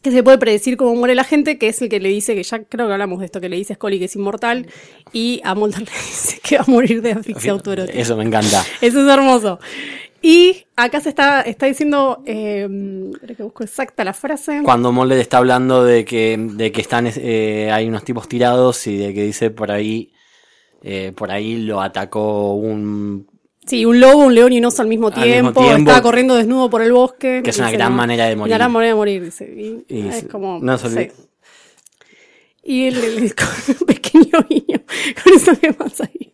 Que 0.00 0.10
se 0.10 0.22
puede 0.22 0.36
predecir 0.38 0.76
cómo 0.76 0.94
muere 0.96 1.14
la 1.14 1.24
gente, 1.24 1.56
que 1.58 1.68
es 1.68 1.80
el 1.82 1.88
que 1.88 1.98
le 2.00 2.08
dice, 2.10 2.34
que 2.34 2.42
ya 2.42 2.62
creo 2.64 2.86
que 2.86 2.92
hablamos 2.92 3.20
de 3.20 3.26
esto, 3.26 3.40
que 3.40 3.48
le 3.48 3.56
dice 3.56 3.72
a 3.74 3.76
Scully 3.76 3.98
que 3.98 4.04
es 4.06 4.16
inmortal, 4.16 4.66
y 5.12 5.40
a 5.44 5.54
Mulder 5.54 5.80
le 5.84 5.86
dice 5.86 6.40
que 6.42 6.56
va 6.58 6.64
a 6.66 6.70
morir 6.70 7.00
de 7.02 7.12
asfixia 7.12 7.52
autoerótica. 7.52 7.98
Eso 7.98 8.16
me 8.16 8.24
encanta. 8.24 8.64
Eso 8.80 9.02
es 9.06 9.12
hermoso. 9.12 9.58
Y 10.26 10.64
acá 10.74 11.00
se 11.00 11.10
está, 11.10 11.42
está 11.42 11.66
diciendo, 11.66 12.22
eh, 12.24 12.66
espera 13.12 13.34
que 13.34 13.42
busco 13.42 13.62
exacta 13.62 14.04
la 14.04 14.14
frase. 14.14 14.62
Cuando 14.64 14.90
Mulder 14.90 15.18
está 15.18 15.36
hablando 15.36 15.84
de 15.84 16.06
que, 16.06 16.38
de 16.38 16.72
que 16.72 16.80
están, 16.80 17.06
eh, 17.14 17.70
hay 17.70 17.86
unos 17.86 18.04
tipos 18.04 18.26
tirados 18.26 18.86
y 18.86 18.96
de 18.96 19.12
que 19.12 19.22
dice 19.22 19.50
por 19.50 19.70
ahí, 19.70 20.14
eh, 20.82 21.12
por 21.14 21.30
ahí 21.30 21.56
lo 21.58 21.82
atacó 21.82 22.54
un, 22.54 23.26
Sí, 23.66 23.84
un 23.84 24.00
lobo, 24.00 24.24
un 24.24 24.34
león 24.34 24.54
y 24.54 24.58
un 24.60 24.64
oso 24.64 24.80
al 24.80 24.88
mismo 24.88 25.08
mismo 25.08 25.22
tiempo. 25.22 25.60
tiempo. 25.60 25.90
Estaba 25.90 26.00
corriendo 26.00 26.36
desnudo 26.36 26.70
por 26.70 26.80
el 26.80 26.92
bosque. 26.92 27.42
Que 27.44 27.50
es 27.50 27.58
una 27.58 27.66
Dice, 27.66 27.76
gran 27.76 27.92
no, 27.92 27.98
manera 27.98 28.24
de 28.24 28.36
morir. 28.36 28.50
Una 28.50 28.58
gran 28.58 28.72
manera 28.72 28.92
de 28.92 28.96
morir, 28.96 29.24
dice. 29.24 29.44
Y 29.44 29.84
Y 29.94 30.08
es 30.08 30.24
como. 30.24 30.58
no 30.58 30.78
se 30.78 30.88
sí. 30.88 31.12
Y 32.62 32.86
el, 32.86 32.94
pequeño 33.86 34.38
guiño. 34.48 34.82
Con 35.22 35.34
eso 35.34 35.60
que 35.60 35.70
pasa 35.74 36.04
ahí. 36.04 36.32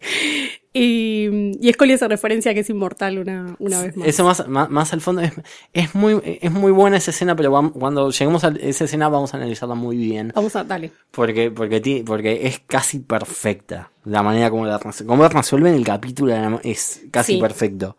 Y, 0.72 1.56
y 1.60 1.72
Scully 1.72 1.94
hace 1.94 2.06
referencia 2.06 2.52
a 2.52 2.54
que 2.54 2.60
es 2.60 2.70
inmortal 2.70 3.18
una, 3.18 3.56
una 3.58 3.82
vez 3.82 3.96
más. 3.96 4.06
Eso 4.06 4.24
más, 4.24 4.46
más, 4.46 4.70
más 4.70 4.92
al 4.92 5.00
fondo 5.00 5.20
es, 5.20 5.32
es 5.72 5.94
muy 5.96 6.20
es 6.24 6.52
muy 6.52 6.70
buena 6.70 6.96
esa 6.96 7.10
escena, 7.10 7.34
pero 7.34 7.50
cuando 7.72 8.10
lleguemos 8.10 8.44
a 8.44 8.52
esa 8.60 8.84
escena 8.84 9.08
vamos 9.08 9.34
a 9.34 9.38
analizarla 9.38 9.74
muy 9.74 9.96
bien. 9.96 10.32
Vamos 10.34 10.54
a, 10.54 10.62
dale. 10.62 10.92
Porque, 11.10 11.50
porque, 11.50 12.04
porque 12.06 12.46
es 12.46 12.60
casi 12.60 13.00
perfecta. 13.00 13.90
La 14.04 14.22
manera 14.22 14.48
como 14.48 14.64
la, 14.64 14.80
como 15.06 15.22
la 15.22 15.28
resuelven 15.28 15.74
el 15.74 15.84
capítulo 15.84 16.32
es 16.62 17.02
casi 17.10 17.34
Sí. 17.34 17.38
perfecto. 17.38 17.98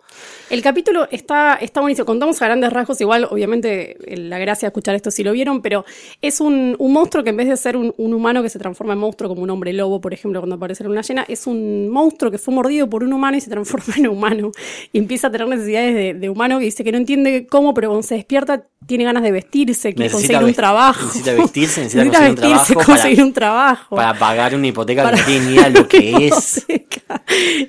El 0.49 0.61
capítulo 0.63 1.07
está, 1.11 1.55
está 1.55 1.79
buenísimo. 1.79 2.05
Contamos 2.07 2.41
a 2.41 2.45
grandes 2.45 2.73
rasgos, 2.73 2.99
igual, 3.01 3.25
obviamente, 3.29 3.97
la 4.07 4.39
gracia 4.39 4.65
de 4.65 4.69
escuchar 4.71 4.95
esto 4.95 5.11
si 5.11 5.23
lo 5.23 5.31
vieron, 5.31 5.61
pero 5.61 5.85
es 6.21 6.41
un, 6.41 6.75
un 6.79 6.91
monstruo 6.91 7.23
que 7.23 7.29
en 7.29 7.37
vez 7.37 7.47
de 7.47 7.55
ser 7.55 7.77
un, 7.77 7.93
un 7.97 8.13
humano 8.15 8.41
que 8.41 8.49
se 8.49 8.57
transforma 8.57 8.93
en 8.93 8.99
monstruo, 8.99 9.29
como 9.29 9.43
un 9.43 9.49
hombre 9.51 9.73
lobo, 9.73 10.01
por 10.01 10.11
ejemplo, 10.13 10.41
cuando 10.41 10.55
aparece 10.55 10.83
en 10.83 10.89
una 10.89 11.01
llena, 11.01 11.23
es 11.27 11.45
un 11.45 11.87
monstruo 11.89 12.31
que 12.31 12.39
fue 12.39 12.51
mordido 12.61 12.87
por 12.89 13.03
un 13.03 13.11
humano 13.13 13.37
y 13.37 13.41
se 13.41 13.49
transforma 13.49 13.93
en 13.97 14.07
humano. 14.07 14.51
Y 14.93 14.99
empieza 14.99 15.27
a 15.27 15.31
tener 15.31 15.47
necesidades 15.47 15.95
de, 15.95 16.13
de 16.13 16.29
humano 16.29 16.59
que 16.59 16.65
dice 16.65 16.83
que 16.83 16.91
no 16.91 16.97
entiende 16.99 17.47
cómo, 17.49 17.73
pero 17.73 17.89
cuando 17.89 18.05
se 18.07 18.15
despierta 18.15 18.63
tiene 18.85 19.03
ganas 19.03 19.21
de 19.23 19.31
vestirse, 19.31 19.93
quiere 19.93 20.05
Necesita 20.11 20.33
conseguir 20.33 20.47
un 20.49 20.53
trabajo. 20.55 21.05
necesita 21.05 21.33
vestirse, 21.33 21.81
necesita 21.81 22.03
Necesita 22.03 22.25
conseguir 22.27 22.31
un 22.31 22.35
trabajo 22.75 22.85
conseguir 22.85 23.15
para- 23.17 23.25
un 23.27 23.33
trabajo. 23.33 23.95
Para 23.95 24.13
pagar 24.19 24.55
una 24.55 24.67
hipoteca 24.67 25.03
Para- 25.03 25.15
que 25.17 25.21
no 25.21 25.27
tiene 25.27 25.45
ni 25.45 25.53
idea 25.55 25.69
lo 25.69 25.87
que 25.87 26.27
es. 26.27 26.65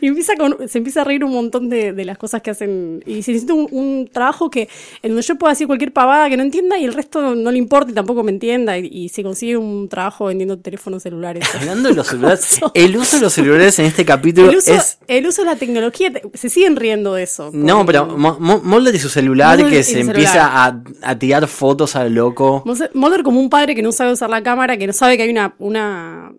Y 0.01 0.07
empieza 0.07 0.35
con, 0.37 0.57
se 0.69 0.79
empieza 0.79 1.03
a 1.03 1.05
reír 1.05 1.23
un 1.25 1.33
montón 1.33 1.69
de, 1.69 1.93
de 1.93 2.05
las 2.05 2.19
cosas 2.19 2.43
que 2.43 2.51
hacen. 2.51 3.03
Y 3.07 3.23
se 3.23 3.33
necesita 3.33 3.55
un, 3.55 3.69
un 3.71 4.09
trabajo 4.13 4.51
que 4.51 4.69
en 5.03 5.11
donde 5.11 5.23
yo 5.23 5.37
pueda 5.37 5.53
decir 5.53 5.67
cualquier 5.67 5.93
pavada 5.93 6.29
que 6.29 6.37
no 6.37 6.43
entienda 6.43 6.79
y 6.79 6.85
el 6.85 6.95
resto 6.95 7.35
no 7.35 7.51
le 7.51 7.59
importa 7.59 7.91
y 7.91 7.95
tampoco 7.95 8.23
me 8.23 8.31
entienda. 8.31 8.79
Y, 8.79 8.87
y 8.91 9.09
se 9.11 9.23
consigue 9.23 9.57
un 9.57 9.89
trabajo 9.89 10.27
vendiendo 10.27 10.59
teléfonos 10.59 11.03
celulares. 11.03 11.45
Hablando 11.55 11.91
de 11.91 11.95
los 11.95 12.07
celulares, 12.07 12.61
el 12.75 12.97
uso 12.97 13.17
de 13.17 13.23
los 13.23 13.33
celulares 13.33 13.79
en 13.79 13.85
este 13.87 14.05
capítulo 14.05 14.51
uso, 14.57 14.73
es. 14.83 14.99
el 15.09 15.27
uso 15.27 15.43
de 15.43 15.47
la 15.47 15.57
tecnología, 15.57 16.13
te- 16.13 16.23
se 16.35 16.49
siguen 16.49 16.77
riendo 16.77 17.15
de 17.15 17.23
eso. 17.23 17.51
No, 17.53 17.85
pero 17.87 18.07
Mo- 18.07 18.37
Mo- 18.39 18.61
Mulder 18.63 18.95
y 18.95 18.99
su 18.99 19.09
celular 19.09 19.59
Mulder 19.59 19.73
que 19.79 19.83
se 19.83 20.01
empieza 20.01 20.47
a, 20.67 20.83
a 21.03 21.19
tirar 21.19 21.47
fotos 21.49 21.97
a 21.97 22.05
lo 22.05 22.11
loco. 22.11 22.63
Mulder 22.65 22.91
Mulder 22.95 23.23
como 23.23 23.41
un 23.41 23.49
padre 23.51 23.75
que 23.75 23.83
no 23.83 23.93
sabe 23.93 24.13
usar 24.13 24.31
la 24.31 24.43
cámara, 24.43 24.77
que 24.77 24.87
no 24.87 24.93
sabe 24.93 25.17
que 25.17 25.23
hay 25.25 25.31
una, 25.31 25.55
una 25.59 26.33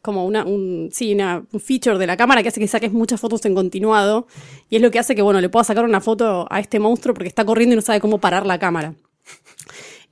como 0.00 0.24
una, 0.24 0.44
un, 0.44 0.88
sí, 0.92 1.12
una, 1.12 1.44
un 1.52 1.60
feature 1.60 1.98
de 1.98 2.06
la 2.06 2.16
cámara 2.16 2.42
que 2.42 2.48
hace 2.48 2.60
que 2.60 2.68
saques 2.68 2.92
muchas 2.92 3.20
fotos 3.20 3.44
en 3.44 3.54
continuado. 3.54 4.26
Y 4.70 4.76
es 4.76 4.82
lo 4.82 4.90
que 4.90 4.98
hace 4.98 5.14
que, 5.14 5.22
bueno, 5.22 5.40
le 5.40 5.48
pueda 5.50 5.64
sacar 5.64 5.84
una 5.84 6.00
foto 6.00 6.46
a 6.50 6.60
este 6.60 6.78
monstruo 6.78 7.12
porque 7.14 7.28
está 7.28 7.44
corriendo 7.44 7.74
y 7.74 7.76
no 7.76 7.82
sabe 7.82 8.00
cómo 8.00 8.18
parar 8.18 8.46
la 8.46 8.58
cámara. 8.58 8.94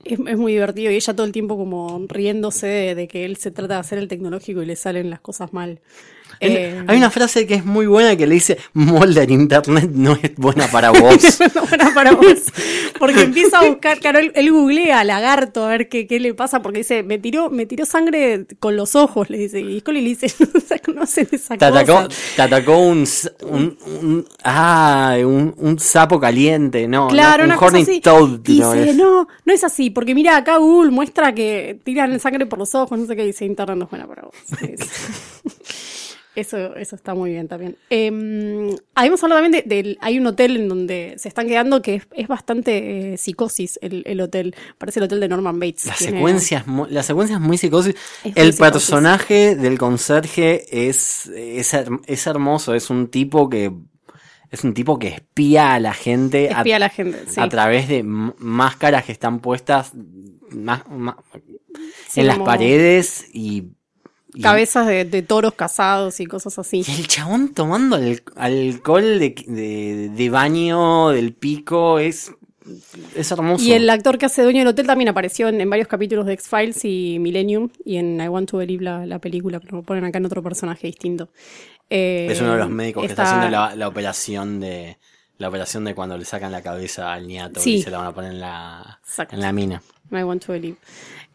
Es, 0.03 0.19
es 0.19 0.37
muy 0.37 0.51
divertido 0.53 0.91
y 0.91 0.95
ella 0.95 1.15
todo 1.15 1.25
el 1.25 1.31
tiempo 1.31 1.57
como 1.57 2.05
riéndose 2.07 2.67
de, 2.67 2.95
de 2.95 3.07
que 3.07 3.25
él 3.25 3.37
se 3.37 3.49
trata 3.51 3.73
de 3.75 3.79
hacer 3.79 3.97
el 3.97 4.07
tecnológico 4.07 4.61
y 4.61 4.65
le 4.65 4.75
salen 4.75 5.09
las 5.09 5.19
cosas 5.19 5.51
mal. 5.53 5.79
Eh, 6.39 6.83
Hay 6.87 6.97
una 6.97 7.09
frase 7.09 7.47
que 7.47 7.55
es 7.55 7.65
muy 7.65 7.87
buena 7.87 8.15
que 8.15 8.27
le 8.27 8.35
dice: 8.35 8.57
Mulder, 8.73 9.31
internet 9.31 9.89
no 9.91 10.13
es 10.21 10.35
buena 10.35 10.67
para 10.67 10.91
vos. 10.99 11.39
no 11.55 11.65
buena 11.65 11.93
para 11.95 12.11
vos. 12.11 12.43
Porque 12.99 13.21
empieza 13.23 13.59
a 13.59 13.67
buscar, 13.67 13.99
claro, 13.99 14.19
él, 14.19 14.31
él 14.35 14.51
googlea 14.51 15.03
lagarto 15.03 15.65
a 15.65 15.69
ver 15.69 15.89
qué, 15.89 16.05
qué 16.07 16.19
le 16.19 16.33
pasa, 16.35 16.61
porque 16.61 16.79
dice, 16.79 17.01
me 17.03 17.17
tiró, 17.17 17.49
me 17.49 17.65
tiró 17.65 17.85
sangre 17.85 18.45
con 18.59 18.75
los 18.75 18.95
ojos, 18.95 19.29
le 19.29 19.37
dice. 19.39 19.59
Y 19.61 19.79
Scully 19.79 20.01
le 20.01 20.09
dice, 20.09 20.27
no 20.53 20.61
conocen 20.85 21.27
esa 21.31 21.57
Te 21.57 21.65
atacó, 21.65 21.93
cosa. 22.05 22.09
te 22.35 22.41
atacó 22.43 22.77
un, 22.79 23.07
un, 23.41 23.77
un- 24.01 24.27
ah, 24.43 25.15
un, 25.19 25.53
un 25.57 25.79
sapo 25.79 26.19
caliente, 26.19 26.87
no, 26.87 27.07
Claro, 27.07 27.39
no, 27.39 27.43
un 27.45 27.49
una 27.51 27.55
cosa 27.57 27.65
horny 27.77 27.81
así. 27.81 28.01
toad, 28.01 28.39
Y 28.45 28.59
no 28.59 28.73
dice, 28.73 28.89
es. 28.91 28.95
no, 28.95 29.27
no 29.45 29.53
es 29.53 29.63
así, 29.63 29.89
porque 29.89 30.13
mira, 30.13 30.37
acá 30.37 30.57
Google 30.57 30.91
muestra 30.91 31.33
que 31.33 31.79
tiran 31.83 32.19
sangre 32.19 32.45
por 32.45 32.59
los 32.59 32.73
ojos, 32.75 32.97
no 32.99 33.05
sé 33.07 33.15
qué, 33.15 33.23
dice, 33.25 33.45
internet 33.45 33.77
no 33.77 33.85
es 33.85 33.89
buena 33.89 34.05
para 34.07 34.23
vos. 34.23 34.35
Eso, 36.39 36.75
eso 36.75 36.95
está 36.95 37.15
muy 37.15 37.31
bien 37.31 37.47
también. 37.47 37.75
Eh, 37.89 38.75
habíamos 38.95 39.23
hablado 39.23 39.41
también 39.41 39.63
de, 39.67 39.97
hay 40.01 40.19
un 40.19 40.27
hotel 40.27 40.55
en 40.57 40.69
donde 40.69 41.15
se 41.17 41.27
están 41.27 41.47
quedando 41.47 41.81
que 41.81 41.95
es, 41.95 42.07
es 42.15 42.27
bastante 42.27 43.13
eh, 43.13 43.17
psicosis 43.17 43.79
el, 43.81 44.03
el 44.05 44.21
hotel. 44.21 44.55
Parece 44.77 44.99
el 44.99 45.05
hotel 45.05 45.19
de 45.19 45.29
Norman 45.29 45.59
Bates. 45.59 45.85
La 45.87 45.93
Tiene- 45.95 46.17
secuencia, 46.17 46.59
es 46.59 46.67
mu- 46.67 46.85
la 46.89 47.01
secuencia 47.03 47.37
es 47.37 47.41
muy 47.41 47.57
psicosis. 47.57 47.95
Es 48.23 48.23
muy 48.25 48.33
el 48.35 48.53
psicosis. 48.53 48.59
personaje 48.59 49.55
del 49.55 49.77
conserje 49.79 50.87
es, 50.87 51.25
es, 51.35 51.73
es 52.05 52.27
hermoso, 52.27 52.73
es 52.75 52.89
un 52.89 53.07
tipo 53.09 53.49
que 53.49 53.71
es 54.49 54.63
un 54.63 54.73
tipo 54.73 54.97
que 54.97 55.07
espía 55.09 55.73
a 55.73 55.79
la 55.79 55.93
gente 55.93 56.45
Espía 56.51 56.77
a 56.77 56.79
la 56.79 56.89
gente. 56.89 57.17
sí. 57.27 57.39
a, 57.41 57.49
través 57.49 57.87
de 57.89 58.03
máscaras 58.03 59.03
que 59.05 59.11
están 59.11 59.39
puestas 59.39 59.91
más- 60.51 60.87
más- 60.89 61.15
Sí, 62.09 62.21
en 62.21 62.27
las 62.27 62.39
paredes 62.39 63.25
y- 63.33 63.69
Cabezas 64.41 64.87
de, 64.87 65.05
de 65.05 65.21
toros 65.21 65.53
casados 65.53 66.19
y 66.19 66.25
cosas 66.25 66.57
así. 66.59 66.83
Y 66.87 66.91
el 67.01 67.07
chabón 67.07 67.53
tomando 67.53 67.95
al- 67.95 68.21
alcohol 68.35 69.19
de, 69.19 69.35
de, 69.47 70.09
de 70.09 70.29
baño 70.29 71.09
del 71.09 71.33
pico 71.33 71.99
es, 71.99 72.31
es 73.15 73.31
hermoso. 73.31 73.63
Y 73.63 73.73
el 73.73 73.89
actor 73.89 74.17
que 74.17 74.25
hace 74.25 74.43
dueño 74.43 74.59
del 74.59 74.67
hotel 74.69 74.87
también 74.87 75.09
apareció 75.09 75.47
en, 75.47 75.59
en 75.61 75.69
varios 75.69 75.87
capítulos 75.87 76.25
de 76.25 76.33
X-Files 76.33 76.83
y 76.85 77.17
Millennium 77.19 77.69
y 77.85 77.97
en 77.97 78.19
I 78.21 78.27
Want 78.27 78.49
to 78.49 78.57
Believe 78.57 78.83
la, 78.83 79.05
la 79.05 79.19
película, 79.19 79.59
pero 79.59 79.77
lo 79.77 79.83
ponen 79.83 80.03
acá 80.05 80.17
en 80.17 80.25
otro 80.25 80.41
personaje 80.43 80.87
distinto. 80.87 81.29
Eh, 81.89 82.27
es 82.29 82.41
uno 82.41 82.51
de 82.53 82.57
los 82.59 82.69
médicos 82.69 83.03
que 83.03 83.09
está 83.09 83.23
haciendo 83.23 83.49
la, 83.49 83.75
la 83.75 83.87
operación 83.87 84.59
de 84.59 84.97
la 85.37 85.49
operación 85.49 85.85
de 85.85 85.93
cuando 85.93 86.17
le 86.17 86.25
sacan 86.25 86.51
la 86.51 86.61
cabeza 86.63 87.13
al 87.13 87.27
niato 87.27 87.59
Sí. 87.59 87.75
y 87.75 87.81
se 87.83 87.91
la 87.91 87.99
van 87.99 88.07
a 88.07 88.11
poner 88.13 88.31
en 88.31 88.39
la, 88.39 88.99
Exacto. 89.07 89.35
en 89.35 89.41
la 89.41 89.53
mina. 89.53 89.81
I 90.11 90.23
Want 90.23 90.43
to 90.45 90.51
Believe. 90.53 90.77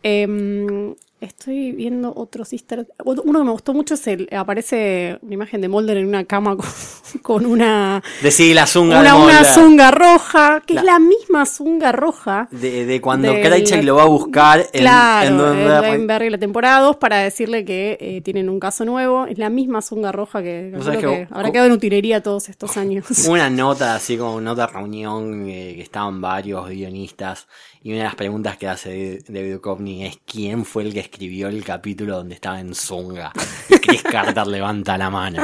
Eh, 0.02 0.94
estoy 1.22 1.72
viendo 1.72 2.12
otros 2.14 2.52
easter 2.52 2.80
eggs. 2.80 2.90
Uno 3.04 3.38
que 3.40 3.44
me 3.44 3.50
gustó 3.52 3.72
mucho 3.74 3.94
es 3.94 4.06
el. 4.06 4.28
Aparece 4.36 5.18
una 5.22 5.34
imagen 5.34 5.60
de 5.60 5.68
Mulder 5.68 5.96
en 5.96 6.06
una 6.08 6.24
cama 6.24 6.56
con, 6.56 6.66
con 7.22 7.46
una. 7.46 8.02
Decí 8.22 8.52
la 8.54 8.66
zunga 8.66 9.00
Una, 9.00 9.14
de 9.16 9.22
una 9.22 9.44
zunga 9.44 9.90
roja, 9.90 10.62
que 10.66 10.74
La- 10.74 10.80
es 10.80 10.86
la 10.86 10.98
misma 10.98 11.46
zunga 11.46 11.92
roja. 11.92 12.48
De, 12.50 12.84
de 12.86 13.00
cuando 13.00 13.32
Krychek 13.32 13.82
lo 13.84 13.96
va 13.96 14.02
a 14.02 14.06
buscar 14.06 14.60
en, 14.72 14.80
Claro, 14.82 15.52
en 15.52 16.02
en 16.02 16.22
y 16.22 16.30
la 16.30 16.38
temporada 16.38 16.80
2 16.80 16.96
para 16.96 17.18
decirle 17.18 17.64
que 17.64 17.96
eh, 18.00 18.20
tienen 18.22 18.48
un 18.48 18.60
caso 18.60 18.84
nuevo. 18.84 19.26
Es 19.26 19.38
la 19.38 19.48
misma 19.50 19.82
zunga 19.82 20.12
roja 20.12 20.42
que, 20.42 20.72
sabés 20.82 21.00
que 21.00 21.06
que- 21.06 21.28
habrá 21.30 21.50
quedado 21.50 21.66
en 21.68 21.72
utilería 21.72 22.22
todos 22.22 22.48
estos 22.48 22.76
años. 22.76 23.06
una 23.28 23.48
nota 23.48 23.94
así 23.94 24.16
como 24.16 24.40
nota 24.40 24.66
reunión 24.66 25.48
eh, 25.48 25.72
que 25.76 25.82
estaban 25.82 26.20
varios 26.20 26.68
guionistas 26.68 27.46
y 27.82 27.90
una 27.90 27.98
de 27.98 28.04
las 28.04 28.14
preguntas 28.14 28.56
que 28.56 28.68
hace 28.68 29.22
David 29.26 29.54
Duchovny 29.54 30.06
es 30.06 30.18
quién 30.24 30.64
fue 30.64 30.84
el 30.84 30.92
que 30.92 31.00
escribió 31.00 31.48
el 31.48 31.64
capítulo 31.64 32.16
donde 32.16 32.34
estaba 32.34 32.60
en 32.60 32.74
Zunga 32.74 33.32
y 33.68 33.78
Chris 33.78 34.02
Carter 34.02 34.46
levanta 34.48 34.96
la 34.96 35.10
mano 35.10 35.42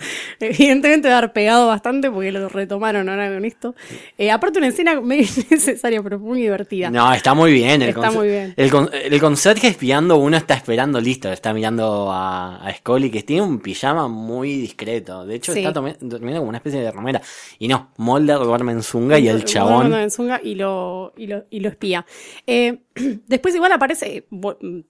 Evidentemente 0.40 1.08
va 1.08 1.14
a 1.14 1.18
haber 1.18 1.32
pegado 1.32 1.66
bastante 1.66 2.10
porque 2.10 2.32
lo 2.32 2.48
retomaron 2.48 3.08
ahora 3.08 3.32
con 3.32 3.44
esto. 3.44 3.74
Eh, 4.18 4.30
aparte 4.30 4.58
una 4.58 4.68
escena 4.68 5.00
medio 5.00 5.26
innecesaria, 5.50 6.02
pero 6.02 6.18
muy 6.18 6.40
divertida. 6.42 6.90
no 6.90 7.12
está 7.12 7.34
muy 7.34 7.52
bien 7.52 7.82
el, 7.82 7.90
Está 7.90 8.10
muy 8.10 8.28
bien. 8.28 8.54
el, 8.56 8.70
con- 8.70 8.90
el 8.92 9.20
conserje 9.20 9.68
espiando 9.68 10.16
uno 10.16 10.36
está 10.36 10.54
esperando 10.54 11.00
listo 11.00 11.30
está 11.30 11.52
mirando 11.52 12.10
a, 12.10 12.56
a 12.66 12.74
Scully 12.74 13.10
que 13.10 13.22
tiene 13.22 13.42
un 13.42 13.60
pijama 13.60 14.08
muy 14.08 14.56
discreto 14.56 15.24
de 15.26 15.36
hecho 15.36 15.52
Sí. 15.52 15.60
está 15.64 15.72
durmiendo 15.72 16.40
como 16.40 16.48
una 16.48 16.58
especie 16.58 16.80
de 16.80 16.90
remera 16.90 17.20
y 17.58 17.68
no 17.68 17.90
Mulder 17.96 18.38
duerme 18.38 18.72
en 18.72 18.82
Zunga 18.82 19.18
y 19.18 19.28
el 19.28 19.44
chabón 19.44 19.88
Bueno, 19.88 19.98
en 19.98 20.10
Zunga 20.10 20.40
y 20.42 20.54
lo, 20.54 21.12
y 21.16 21.26
lo, 21.26 21.44
y 21.50 21.60
lo 21.60 21.68
espía. 21.68 22.06
Eh, 22.46 22.78
después 23.26 23.54
igual 23.54 23.72
aparece, 23.72 24.26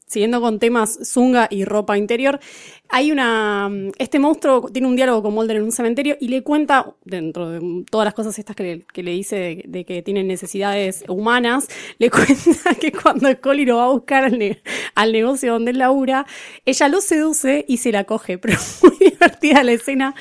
siguiendo 0.07 0.41
con 0.41 0.59
temas 0.59 0.99
Zunga 1.05 1.49
y 1.51 1.65
ropa 1.65 1.99
interior, 1.99 2.41
hay 2.89 3.13
una... 3.13 3.71
Este 3.99 4.19
monstruo 4.19 4.69
tiene 4.73 4.89
un 4.89 4.97
diálogo 4.97 5.23
con 5.23 5.35
Mulder 5.35 5.59
en 5.59 5.65
un 5.65 5.73
cementerio 5.73 6.17
y 6.21 6.29
le 6.29 6.43
cuenta, 6.43 6.95
dentro 7.05 7.51
de 7.51 7.85
todas 7.91 8.05
las 8.05 8.15
cosas 8.15 8.39
estas 8.39 8.57
que 8.57 8.63
le, 8.63 8.81
que 8.93 9.03
le 9.03 9.13
dice 9.13 9.37
de, 9.37 9.65
de 9.67 9.85
que 9.85 10.03
tienen 10.03 10.27
necesidades 10.29 11.05
humanas, 11.09 11.69
le 11.99 12.11
cuenta 12.11 12.75
que 12.81 12.93
cuando 12.93 13.31
Scully 13.31 13.65
lo 13.67 13.77
va 13.77 13.85
a 13.85 13.91
buscar 13.93 14.25
al, 14.25 14.39
ne- 14.39 14.63
al 14.95 15.13
negocio 15.13 15.53
donde 15.53 15.73
él 15.73 15.79
labura, 15.79 16.27
ella 16.65 16.89
lo 16.89 17.01
seduce 17.01 17.65
y 17.69 17.77
se 17.77 17.93
la 17.93 18.05
coge, 18.05 18.39
pero 18.43 18.59
muy 18.83 18.97
divertida 18.99 19.63
la 19.63 19.73
escena. 19.73 20.15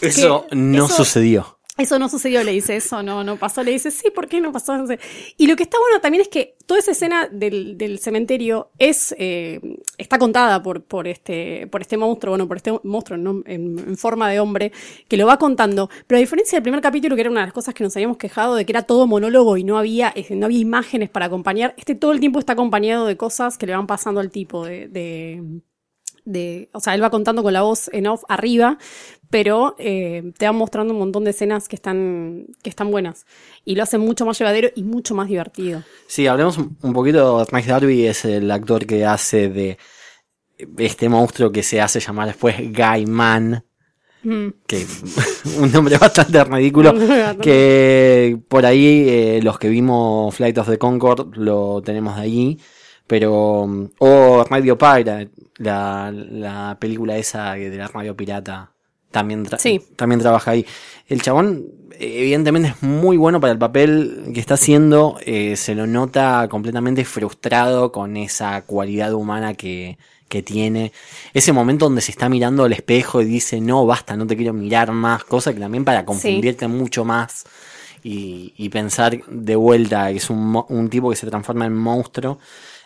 eso 0.00 0.46
no 0.52 0.86
eso- 0.86 0.96
sucedió 0.96 1.58
eso 1.78 1.98
no 1.98 2.10
sucedió, 2.10 2.44
le 2.44 2.52
dice, 2.52 2.76
eso 2.76 3.02
no, 3.02 3.24
no 3.24 3.38
pasó. 3.38 3.62
Le 3.62 3.70
dice, 3.70 3.90
sí, 3.90 4.10
¿por 4.10 4.28
qué 4.28 4.42
no 4.42 4.52
pasó? 4.52 4.74
Y 5.38 5.46
lo 5.46 5.56
que 5.56 5.62
está 5.62 5.78
bueno 5.80 6.02
también 6.02 6.20
es 6.20 6.28
que 6.28 6.54
toda 6.66 6.80
esa 6.80 6.90
escena 6.90 7.28
del, 7.32 7.78
del 7.78 7.98
cementerio 7.98 8.70
es, 8.78 9.14
eh, 9.18 9.58
está 9.96 10.18
contada 10.18 10.62
por, 10.62 10.84
por, 10.84 11.08
este, 11.08 11.66
por 11.68 11.80
este 11.80 11.96
monstruo, 11.96 12.32
bueno, 12.32 12.46
por 12.46 12.58
este 12.58 12.78
monstruo 12.84 13.18
en, 13.46 13.78
en 13.78 13.96
forma 13.96 14.28
de 14.28 14.38
hombre, 14.38 14.70
que 15.08 15.16
lo 15.16 15.26
va 15.26 15.38
contando. 15.38 15.88
Pero 16.06 16.18
a 16.18 16.20
diferencia 16.20 16.56
del 16.56 16.62
primer 16.62 16.82
capítulo, 16.82 17.14
que 17.14 17.22
era 17.22 17.30
una 17.30 17.40
de 17.40 17.46
las 17.46 17.54
cosas 17.54 17.72
que 17.72 17.84
nos 17.84 17.96
habíamos 17.96 18.18
quejado 18.18 18.54
de 18.54 18.66
que 18.66 18.72
era 18.72 18.82
todo 18.82 19.06
monólogo 19.06 19.56
y 19.56 19.64
no 19.64 19.78
había, 19.78 20.12
no 20.30 20.46
había 20.46 20.60
imágenes 20.60 21.08
para 21.08 21.26
acompañar, 21.26 21.74
este 21.78 21.94
todo 21.94 22.12
el 22.12 22.20
tiempo 22.20 22.38
está 22.38 22.52
acompañado 22.52 23.06
de 23.06 23.16
cosas 23.16 23.56
que 23.56 23.66
le 23.66 23.74
van 23.74 23.86
pasando 23.86 24.20
al 24.20 24.30
tipo, 24.30 24.66
de, 24.66 24.88
de 24.88 25.62
de, 26.24 26.68
o 26.72 26.80
sea, 26.80 26.94
él 26.94 27.02
va 27.02 27.10
contando 27.10 27.42
con 27.42 27.52
la 27.52 27.62
voz 27.62 27.88
en 27.92 28.06
off 28.06 28.24
arriba, 28.28 28.78
pero 29.30 29.74
eh, 29.78 30.32
te 30.36 30.46
va 30.46 30.52
mostrando 30.52 30.92
un 30.92 30.98
montón 30.98 31.24
de 31.24 31.30
escenas 31.30 31.68
que 31.68 31.76
están, 31.76 32.46
que 32.62 32.70
están 32.70 32.90
buenas. 32.90 33.26
Y 33.64 33.76
lo 33.76 33.82
hace 33.82 33.98
mucho 33.98 34.26
más 34.26 34.38
llevadero 34.38 34.68
y 34.74 34.82
mucho 34.82 35.14
más 35.14 35.28
divertido. 35.28 35.82
Sí, 36.06 36.26
hablemos 36.26 36.58
un 36.58 36.76
un 36.82 36.92
poquito. 36.92 37.44
Mike 37.50 37.68
Darby 37.68 38.06
es 38.06 38.24
el 38.24 38.50
actor 38.50 38.86
que 38.86 39.04
hace 39.04 39.48
de 39.48 39.78
este 40.78 41.08
monstruo 41.08 41.50
que 41.50 41.62
se 41.62 41.80
hace 41.80 42.00
llamar 42.00 42.28
después 42.28 42.56
Guy 42.58 43.06
Man. 43.06 43.64
Mm. 44.22 44.48
Que 44.66 44.86
un 45.58 45.72
nombre 45.72 45.98
bastante 45.98 46.44
ridículo. 46.44 46.94
que 47.40 48.38
por 48.48 48.66
ahí 48.66 49.08
eh, 49.08 49.40
los 49.42 49.58
que 49.58 49.68
vimos 49.68 50.34
Flight 50.34 50.58
of 50.58 50.68
the 50.68 50.78
Concord 50.78 51.36
lo 51.36 51.82
tenemos 51.82 52.16
de 52.16 52.22
allí. 52.22 52.58
Pero. 53.12 53.90
O 53.98 54.44
Radio 54.48 54.78
Pirate, 54.78 55.28
la, 55.58 56.10
la 56.10 56.78
película 56.80 57.18
esa 57.18 57.52
de 57.52 57.76
la 57.76 57.86
radio 57.88 58.16
pirata. 58.16 58.72
También, 59.10 59.44
tra- 59.44 59.58
Sí. 59.58 59.78
también 59.96 60.18
trabaja 60.22 60.52
ahí. 60.52 60.64
El 61.06 61.20
chabón, 61.20 61.66
evidentemente, 61.98 62.70
es 62.70 62.82
muy 62.82 63.18
bueno 63.18 63.38
para 63.38 63.52
el 63.52 63.58
papel 63.58 64.30
que 64.32 64.40
está 64.40 64.54
haciendo. 64.54 65.18
eh, 65.26 65.56
se 65.56 65.74
lo 65.74 65.86
nota 65.86 66.48
completamente 66.50 67.04
frustrado 67.04 67.92
con 67.92 68.16
esa 68.16 68.62
cualidad 68.62 69.12
humana 69.12 69.52
que, 69.52 69.98
que 70.28 70.42
tiene. 70.42 70.92
Ese 71.34 71.52
momento 71.52 71.84
donde 71.84 72.00
se 72.00 72.12
está 72.12 72.30
mirando 72.30 72.64
al 72.64 72.72
espejo 72.72 73.20
y 73.20 73.26
dice, 73.26 73.60
no, 73.60 73.84
basta, 73.84 74.16
no 74.16 74.26
te 74.26 74.36
quiero 74.38 74.54
mirar 74.54 74.90
más. 74.92 75.24
Cosa 75.24 75.52
que 75.52 75.60
también 75.60 75.84
para 75.84 76.06
confundirte 76.06 76.66
mucho 76.66 77.04
más 77.04 77.44
y, 78.02 78.54
y 78.56 78.70
pensar 78.70 79.22
de 79.28 79.54
vuelta 79.56 80.08
que 80.10 80.16
es 80.16 80.30
un, 80.30 80.64
un 80.70 80.88
tipo 80.88 81.10
que 81.10 81.16
se 81.16 81.26
transforma 81.26 81.66
en 81.66 81.74
monstruo. 81.76 82.38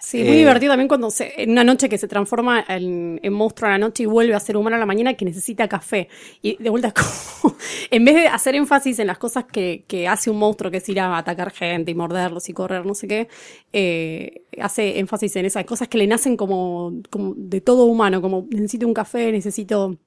Sí, 0.09 0.23
muy 0.23 0.37
Eh, 0.37 0.37
divertido 0.37 0.71
también 0.71 0.87
cuando 0.87 1.11
se, 1.11 1.33
en 1.43 1.51
una 1.51 1.65
noche 1.65 1.89
que 1.89 1.99
se 1.99 2.07
transforma 2.07 2.65
en, 2.69 3.19
en 3.25 3.33
monstruo 3.33 3.69
a 3.69 3.73
la 3.73 3.79
noche 3.79 4.05
y 4.05 4.07
vuelve 4.07 4.35
a 4.37 4.41
ser 4.41 4.57
humano 4.57 4.77
a 4.77 4.79
la 4.79 4.87
mañana 4.87 5.15
que 5.15 5.25
necesita 5.25 5.67
café. 5.69 6.09
Y 6.43 6.63
de 6.63 6.71
vuelta, 6.71 6.89
es 6.89 6.95
como, 7.43 7.57
en 7.91 8.05
vez 8.05 8.15
de 8.15 8.29
hacer 8.29 8.55
énfasis 8.55 9.01
en 9.01 9.09
las 9.09 9.19
cosas 9.19 9.47
que, 9.47 9.85
que 9.89 10.07
hace 10.07 10.31
un 10.31 10.39
monstruo, 10.39 10.71
que 10.71 10.77
es 10.77 10.89
ir 10.89 11.01
a 11.01 11.19
atacar 11.19 11.51
gente 11.51 11.91
y 11.91 11.97
morderlos 11.97 12.49
y 12.49 12.53
correr, 12.53 12.87
no 12.87 12.95
sé 12.95 13.09
qué, 13.09 13.29
eh, 13.73 14.43
hace 14.61 15.01
énfasis 15.01 15.35
en 15.37 15.47
esas 15.47 15.65
cosas 15.65 15.89
que 15.89 15.99
le 15.99 16.07
nacen 16.07 16.37
como, 16.37 16.93
como 17.11 17.35
de 17.37 17.61
todo 17.61 17.87
humano, 17.87 18.23
como 18.23 18.47
necesito 18.51 18.87
un 18.87 18.95
café, 18.95 19.33
necesito 19.33 19.99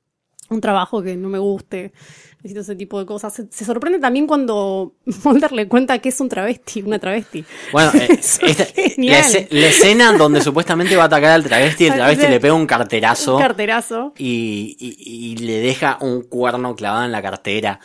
un 0.50 0.62
trabajo 0.62 1.02
que 1.04 1.16
no 1.16 1.30
me 1.30 1.38
guste, 1.40 1.92
necesito 2.38 2.62
ese 2.62 2.76
tipo 2.76 3.00
de 3.00 3.06
cosas. 3.06 3.34
Se, 3.34 3.48
se 3.52 3.66
sorprende 3.66 4.00
también 4.00 4.26
cuando 4.28 4.94
Mulder 5.24 5.52
le 5.52 5.68
cuenta 5.68 6.00
que 6.00 6.10
es 6.10 6.20
un 6.20 6.30
travesti, 6.30 6.82
una 6.82 7.00
travesti. 7.00 7.44
Bueno, 7.72 7.92
eh, 7.94 8.08
esta- 8.20 8.64
es 8.76 8.98
la, 8.98 9.48
la 9.50 9.68
escena 9.68 10.14
donde 10.14 10.42
supuestamente 10.42 10.96
va 10.96 11.04
a 11.04 11.06
atacar 11.08 11.32
al 11.32 11.44
travesti, 11.44 11.86
el 11.86 11.94
travesti 11.96 12.28
le 12.28 12.40
pega 12.40 12.54
un 12.54 12.66
carterazo. 12.68 13.36
Un 13.36 13.42
carterazo. 13.42 14.14
y, 14.18 14.76
y- 14.80 15.34
y 15.34 15.38
le 15.38 15.60
deja 15.60 15.98
un 16.02 16.24
cuerno 16.24 16.76
clavado 16.76 17.06
en 17.06 17.12
la 17.12 17.22
cartera. 17.22 17.80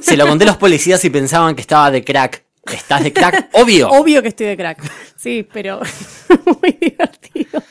Se 0.00 0.16
lo 0.16 0.26
conté 0.26 0.44
a 0.44 0.48
los 0.48 0.56
policías 0.56 1.04
y 1.04 1.10
pensaban 1.10 1.54
que 1.54 1.60
estaba 1.62 1.90
de 1.90 2.04
crack. 2.04 2.44
¿Estás 2.72 3.02
de 3.02 3.12
crack? 3.14 3.48
Obvio. 3.54 3.88
Obvio 3.88 4.20
que 4.20 4.28
estoy 4.28 4.46
de 4.48 4.56
crack. 4.56 4.82
Sí, 5.16 5.46
pero 5.50 5.80
muy 6.60 6.76
divertido. 6.78 7.62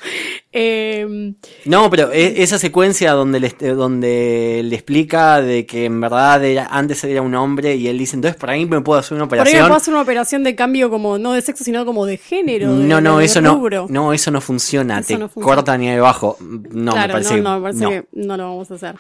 Eh, 0.54 1.34
No, 1.66 1.90
pero 1.90 2.12
e- 2.12 2.42
esa 2.42 2.58
secuencia 2.58 3.12
donde 3.12 3.40
le, 3.40 3.50
donde 3.76 4.62
le 4.64 4.76
explica 4.76 5.42
de 5.42 5.66
que 5.66 5.86
en 5.86 6.00
verdad 6.00 6.44
era- 6.46 6.68
antes 6.72 7.04
era 7.04 7.22
un 7.22 7.36
hombre 7.36 7.76
y 7.76 7.88
él 7.88 7.98
dice, 7.98 8.16
entonces 8.16 8.40
por 8.40 8.50
ahí 8.50 8.66
me 8.66 8.80
puedo 8.82 9.00
hacer 9.00 9.16
una 9.18 9.28
por 9.28 9.38
ahí 9.38 9.40
me 9.40 9.50
operación. 9.50 9.68
puedo 9.68 9.78
hacer 9.78 9.94
una 9.94 10.04
operación 10.04 10.44
de 10.44 10.56
cambio 10.56 10.90
como 10.90 11.18
no 11.18 11.34
de 11.34 11.42
sexo, 11.42 11.64
sino 11.64 11.86
como 11.86 12.06
de 12.06 12.18
género. 12.18 12.76
de- 12.76 12.86
no, 12.86 13.02
no, 13.02 13.18
de 13.20 13.26
eso 13.26 13.42
no, 13.42 13.56
rubro. 13.56 13.88
no, 13.90 14.14
eso 14.14 14.32
no 14.32 14.42
funciona. 14.42 15.00
Eso 15.00 15.08
te 15.10 15.18
no 15.18 15.28
funciona. 15.30 15.56
cortan 15.58 15.84
y 15.84 15.90
abajo. 15.92 16.38
No, 16.40 16.94
claro, 16.94 17.08
me 17.08 17.14
parece, 17.14 17.38
no, 17.42 17.44
no, 17.44 17.56
me 17.58 17.62
parece 17.64 17.84
no. 17.84 17.90
que 17.90 18.06
no 18.14 18.38
lo 18.38 18.44
vamos 18.46 18.72
a 18.72 18.76
hacer. 18.76 18.96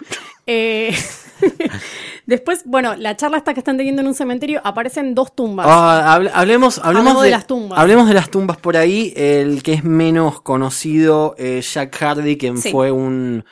Eh, 0.49 0.95
después, 2.25 2.61
bueno, 2.65 2.95
la 2.95 3.15
charla 3.15 3.37
esta 3.37 3.53
que 3.53 3.59
están 3.59 3.77
teniendo 3.77 4.01
en 4.01 4.07
un 4.07 4.13
cementerio 4.15 4.61
aparecen 4.63 5.13
dos 5.15 5.35
tumbas. 5.35 5.65
Ah, 5.69 6.15
hable- 6.15 6.31
hablemos, 6.33 6.77
hablemos 6.79 6.99
Hablamos 6.99 7.23
de 7.23 7.29
las 7.31 7.47
tumbas. 7.47 7.79
Hablemos 7.79 8.07
de 8.07 8.13
las 8.13 8.29
tumbas 8.29 8.57
por 8.57 8.77
ahí. 8.77 9.13
El 9.15 9.63
que 9.63 9.73
es 9.73 9.83
menos 9.83 10.41
conocido, 10.41 11.35
eh, 11.37 11.61
Jack 11.61 11.95
Hardy, 12.01 12.37
quien 12.37 12.57
Sí. 12.57 12.71
fue 12.71 12.91
un, 12.91 13.43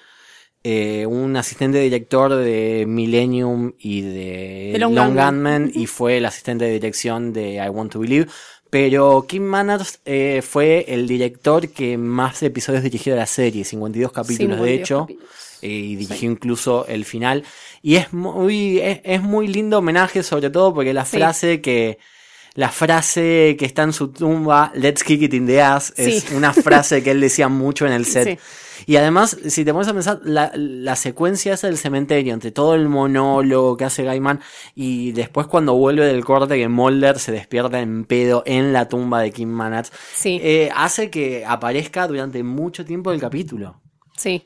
eh, 0.63 1.05
un 1.05 1.35
asistente 1.37 1.79
director 1.79 2.33
de 2.35 2.85
Millennium 2.87 3.73
y 3.79 4.01
de, 4.01 4.69
De 4.73 4.79
Long 4.79 4.93
Long 4.95 5.15
Gunman. 5.15 5.71
Y 5.73 5.85
fue 5.87 6.17
el 6.17 6.25
asistente 6.25 6.65
de 6.65 6.71
dirección 6.71 7.33
de 7.33 7.55
I 7.55 7.69
Want 7.69 7.91
to 7.93 7.99
Believe. 7.99 8.27
Pero 8.71 9.25
Kim 9.27 9.43
Manners 9.43 9.99
eh, 10.05 10.41
fue 10.41 10.85
el 10.87 11.07
director 11.07 11.69
que 11.69 11.97
más 11.97 12.41
episodios 12.43 12.83
dirigió 12.83 13.13
de 13.13 13.19
la 13.19 13.25
serie, 13.27 13.63
52 13.63 14.11
capítulos 14.11 14.57
de 14.59 14.65
52 14.65 14.79
hecho 14.81 14.99
capítulos. 15.01 15.29
eh, 15.61 15.67
y 15.69 15.95
dirigió 15.95 16.31
incluso 16.31 16.85
el 16.87 17.05
final. 17.05 17.43
Y 17.81 17.95
es 17.95 18.11
muy, 18.11 18.79
es, 18.79 18.99
es 19.03 19.21
muy 19.21 19.47
lindo 19.47 19.77
homenaje, 19.77 20.23
sobre 20.23 20.49
todo 20.49 20.73
porque 20.73 20.93
la 20.93 21.05
Sí. 21.05 21.17
frase 21.17 21.61
que. 21.61 21.99
La 22.55 22.69
frase 22.69 23.55
que 23.59 23.65
está 23.65 23.83
en 23.83 23.91
su 23.93 24.09
tumba, 24.13 24.71
Let's 24.75 25.03
kick 25.03 25.21
it 25.21 25.33
in 25.33 25.45
the 25.45 25.61
ass, 25.61 25.93
es 25.97 26.23
Sí. 26.23 26.35
una 26.35 26.53
frase 26.53 27.03
que 27.03 27.11
él 27.11 27.19
decía 27.21 27.49
mucho 27.49 27.85
en 27.85 27.91
el 27.91 28.05
set. 28.05 28.39
Sí. 28.39 28.83
Y 28.87 28.95
además, 28.97 29.37
si 29.47 29.63
te 29.65 29.73
pones 29.73 29.87
a 29.89 29.93
pensar, 29.93 30.19
la, 30.23 30.51
la 30.55 30.95
secuencia 30.95 31.53
esa 31.53 31.67
del 31.67 31.77
cementerio, 31.77 32.33
entre 32.33 32.51
todo 32.51 32.75
el 32.75 32.87
monólogo 32.87 33.75
que 33.75 33.83
hace 33.85 34.03
Gaiman, 34.03 34.39
y 34.73 35.11
después 35.11 35.47
cuando 35.47 35.73
vuelve 35.75 36.05
del 36.05 36.23
corte 36.23 36.57
que 36.57 36.67
Mulder 36.69 37.19
se 37.19 37.31
despierta 37.33 37.79
en 37.81 38.05
pedo 38.05 38.43
en 38.45 38.71
la 38.73 38.87
tumba 38.87 39.21
de 39.21 39.31
Kim 39.31 39.49
Manners, 39.49 39.91
Sí. 40.13 40.39
eh, 40.41 40.69
hace 40.75 41.09
que 41.09 41.43
aparezca 41.45 42.07
durante 42.07 42.41
mucho 42.43 42.85
tiempo 42.85 43.11
el 43.11 43.19
capítulo. 43.19 43.81
Sí. 44.17 44.45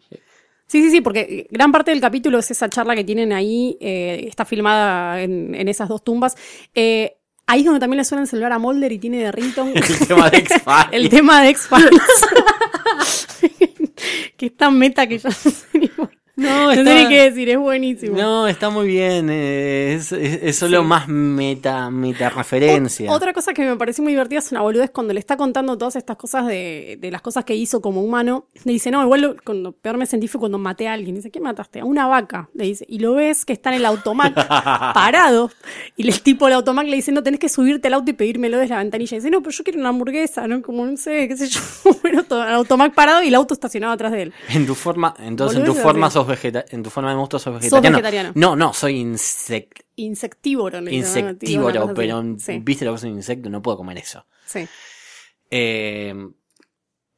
Sí, 0.67 0.83
sí, 0.83 0.91
sí, 0.91 1.01
porque 1.01 1.47
gran 1.49 1.71
parte 1.71 1.89
del 1.89 1.99
capítulo 2.01 2.37
es 2.37 2.51
esa 2.51 2.69
charla 2.69 2.95
que 2.95 3.03
tienen 3.03 3.33
ahí, 3.33 3.75
eh, 3.81 4.25
está 4.27 4.45
filmada 4.45 5.21
en, 5.21 5.55
en 5.55 5.67
esas 5.67 5.89
dos 5.89 6.03
tumbas. 6.03 6.35
Eh, 6.75 7.15
ahí 7.49 7.61
es 7.61 7.65
donde 7.65 7.79
también 7.79 7.97
le 7.97 8.05
suena 8.05 8.21
el 8.21 8.27
celular 8.27 8.53
a 8.53 8.59
Mulder 8.59 8.91
y 8.91 8.99
tiene 8.99 9.17
de 9.23 9.31
ringtone 9.31 9.73
El 9.81 10.07
tema 10.07 10.29
de 10.29 10.37
X-Files. 10.37 10.87
el 10.91 11.09
tema 11.09 11.41
de 11.41 11.49
X-Files. 11.49 12.01
que 14.37 14.45
es 14.45 14.55
tan 14.55 14.77
meta 14.77 15.07
que 15.07 15.17
ya 15.17 15.29
no 15.29 15.35
sé 15.35 15.65
ni, 15.73 15.91
No, 16.39 16.71
está- 16.71 17.09
qué 17.09 17.23
decir, 17.29 17.49
es 17.49 17.57
buenísimo. 17.57 18.17
No, 18.17 18.47
está 18.47 18.69
muy 18.69 18.87
bien. 18.87 19.29
eh, 19.29 19.93
Es, 19.95 20.11
es- 20.11 20.39
es 20.43 20.55
solo 20.57 20.81
Sí. 20.81 20.87
más 20.87 21.07
meta, 21.07 21.89
meta 21.89 22.29
referencia. 22.29 23.09
Ot- 23.11 23.15
Otra 23.15 23.33
cosa 23.33 23.53
que 23.53 23.63
me 23.65 23.75
pareció 23.75 24.03
muy 24.03 24.13
divertida 24.13 24.39
es 24.39 24.51
una 24.51 24.61
boludez 24.61 24.91
cuando 24.91 25.13
le 25.13 25.19
está 25.19 25.35
contando 25.37 25.77
todas 25.77 25.95
estas 25.95 26.17
cosas 26.17 26.45
de, 26.47 26.97
de 26.99 27.11
las 27.11 27.21
cosas 27.21 27.43
que 27.45 27.55
hizo 27.55 27.81
como 27.81 28.01
humano. 28.01 28.47
Le 28.63 28.73
dice, 28.73 28.91
no, 28.91 29.03
igual 29.03 29.21
lo- 29.21 29.35
cuando 29.43 29.71
peor 29.73 29.97
me 29.97 30.05
sentí 30.05 30.27
fue 30.27 30.39
cuando 30.39 30.57
maté 30.57 30.87
a 30.87 30.93
alguien. 30.93 31.15
dice, 31.15 31.31
¿qué 31.31 31.39
mataste? 31.39 31.79
A 31.81 31.85
una 31.85 32.07
vaca. 32.07 32.49
Le 32.53 32.65
dice, 32.65 32.85
y 32.87 32.99
lo 32.99 33.13
ves 33.15 33.45
que 33.45 33.53
está 33.53 33.69
en 33.69 33.75
el 33.77 33.85
automac 33.85 34.33
parado. 34.93 35.51
Y 35.97 36.07
el 36.07 36.21
tipo 36.21 36.45
del 36.45 36.55
automac 36.55 36.87
le 36.87 36.95
dice, 36.95 37.11
no, 37.11 37.23
tenés 37.23 37.39
que 37.39 37.49
subirte 37.49 37.87
al 37.87 37.95
auto 37.95 38.11
y 38.11 38.13
pedírmelo 38.13 38.57
desde 38.57 38.73
la 38.73 38.79
ventanilla. 38.79 39.15
Y 39.15 39.19
dice, 39.19 39.29
no, 39.29 39.39
pero 39.41 39.51
yo 39.51 39.63
quiero 39.63 39.79
una 39.79 39.89
hamburguesa, 39.89 40.47
¿no? 40.47 40.61
Como 40.61 40.85
no 40.85 40.97
sé, 40.97 41.27
qué 41.27 41.37
sé 41.37 41.47
yo. 41.47 41.59
Bueno, 42.01 42.23
todo, 42.23 42.43
el 42.43 42.53
automac 42.53 42.93
parado 42.93 43.21
y 43.23 43.27
el 43.27 43.35
auto 43.35 43.53
estacionado 43.53 43.93
atrás 43.93 44.11
de 44.11 44.21
él. 44.23 44.33
En 44.49 44.65
tu 44.65 44.73
forma, 44.73 45.13
entonces 45.19 45.59
en 45.59 45.65
tu 45.65 45.73
forma 45.73 46.09
sos 46.09 46.25
vegeta 46.29 46.63
en 46.69 46.81
tu 46.83 46.89
forma 46.89 47.09
de 47.11 47.17
monstruo 47.17 47.39
sos 47.39 47.53
vegetariano. 47.55 47.97
vegetariano. 47.97 48.31
No, 48.35 48.55
no, 48.55 48.73
soy 48.73 48.97
insect 48.97 49.81
Insectívoro, 49.97 50.79
le 50.79 50.93
insectívoro, 50.95 51.93
pero 51.93 52.23
Sí, 52.39 52.59
viste 52.63 52.85
lo 52.85 52.91
que 52.91 52.97
es 52.97 53.03
un 53.03 53.09
insecto, 53.09 53.49
no 53.49 53.61
puedo 53.61 53.75
comer 53.77 53.97
eso. 53.97 54.25
sí. 54.45 54.67
Eh, 55.51 56.13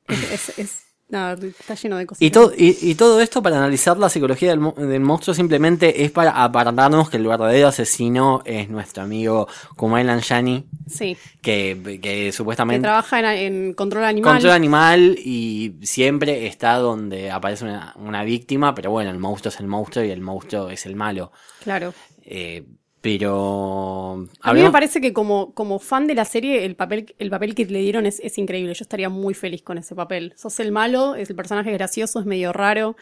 Es, 0.07 0.49
es- 0.49 0.59
es- 0.59 0.83
está 1.11 1.75
lleno 1.75 1.97
de 1.97 2.05
cosas. 2.05 2.21
y, 2.21 2.31
todo, 2.31 2.53
y, 2.57 2.77
y 2.81 2.95
todo 2.95 3.19
esto 3.21 3.41
para 3.43 3.57
analizar 3.57 3.97
la 3.97 4.09
psicología 4.09 4.49
del, 4.49 4.59
mo- 4.59 4.73
del 4.77 5.01
monstruo 5.01 5.33
simplemente 5.33 6.03
es 6.03 6.11
para 6.11 6.43
apartarnos 6.43 7.09
que 7.09 7.17
el 7.17 7.27
verdadero 7.27 7.67
asesino 7.67 8.41
es 8.45 8.69
nuestro 8.69 9.03
amigo 9.03 9.47
Kumail 9.75 10.07
Nanjiani, 10.07 10.65
Sí. 10.89 11.17
que, 11.41 11.79
que 11.83 11.99
Que 12.01 12.31
supuestamente 12.31 12.81
trabaja 12.83 13.19
en, 13.35 13.65
en 13.67 13.73
control 13.73 14.03
animal. 14.05 14.33
Control 14.33 14.53
animal 14.53 15.15
y 15.17 15.73
siempre 15.81 16.47
está 16.47 16.75
donde 16.77 17.31
aparece 17.31 17.65
una, 17.65 17.93
una 17.97 18.23
víctima, 18.23 18.73
pero 18.75 18.91
bueno, 18.91 19.09
el 19.11 19.17
monstruo 19.19 19.49
es 19.53 19.59
el 19.59 19.67
monstruo 19.67 20.03
y 20.05 20.11
el 20.11 20.21
monstruo 20.21 20.69
es 20.69 20.85
el 20.85 20.95
malo. 20.95 21.31
Claro. 21.63 21.93
Eh, 22.23 22.63
pero... 23.01 24.27
A 24.41 24.53
mí 24.53 24.61
me 24.61 24.71
parece 24.71 25.01
que 25.01 25.11
como, 25.11 25.53
como 25.53 25.79
fan 25.79 26.05
de 26.05 26.13
la 26.13 26.23
serie, 26.23 26.65
el 26.65 26.75
papel, 26.75 27.15
el 27.17 27.31
papel 27.31 27.55
que 27.55 27.65
le 27.65 27.79
dieron 27.79 28.05
es, 28.05 28.19
es 28.19 28.37
increíble. 28.37 28.75
Yo 28.75 28.83
estaría 28.83 29.09
muy 29.09 29.33
feliz 29.33 29.63
con 29.63 29.79
ese 29.79 29.95
papel. 29.95 30.33
Sos 30.37 30.59
el 30.59 30.71
malo, 30.71 31.15
es 31.15 31.29
el 31.31 31.35
personaje 31.35 31.71
gracioso, 31.71 32.19
es 32.19 32.27
medio 32.27 32.53
raro. 32.53 32.95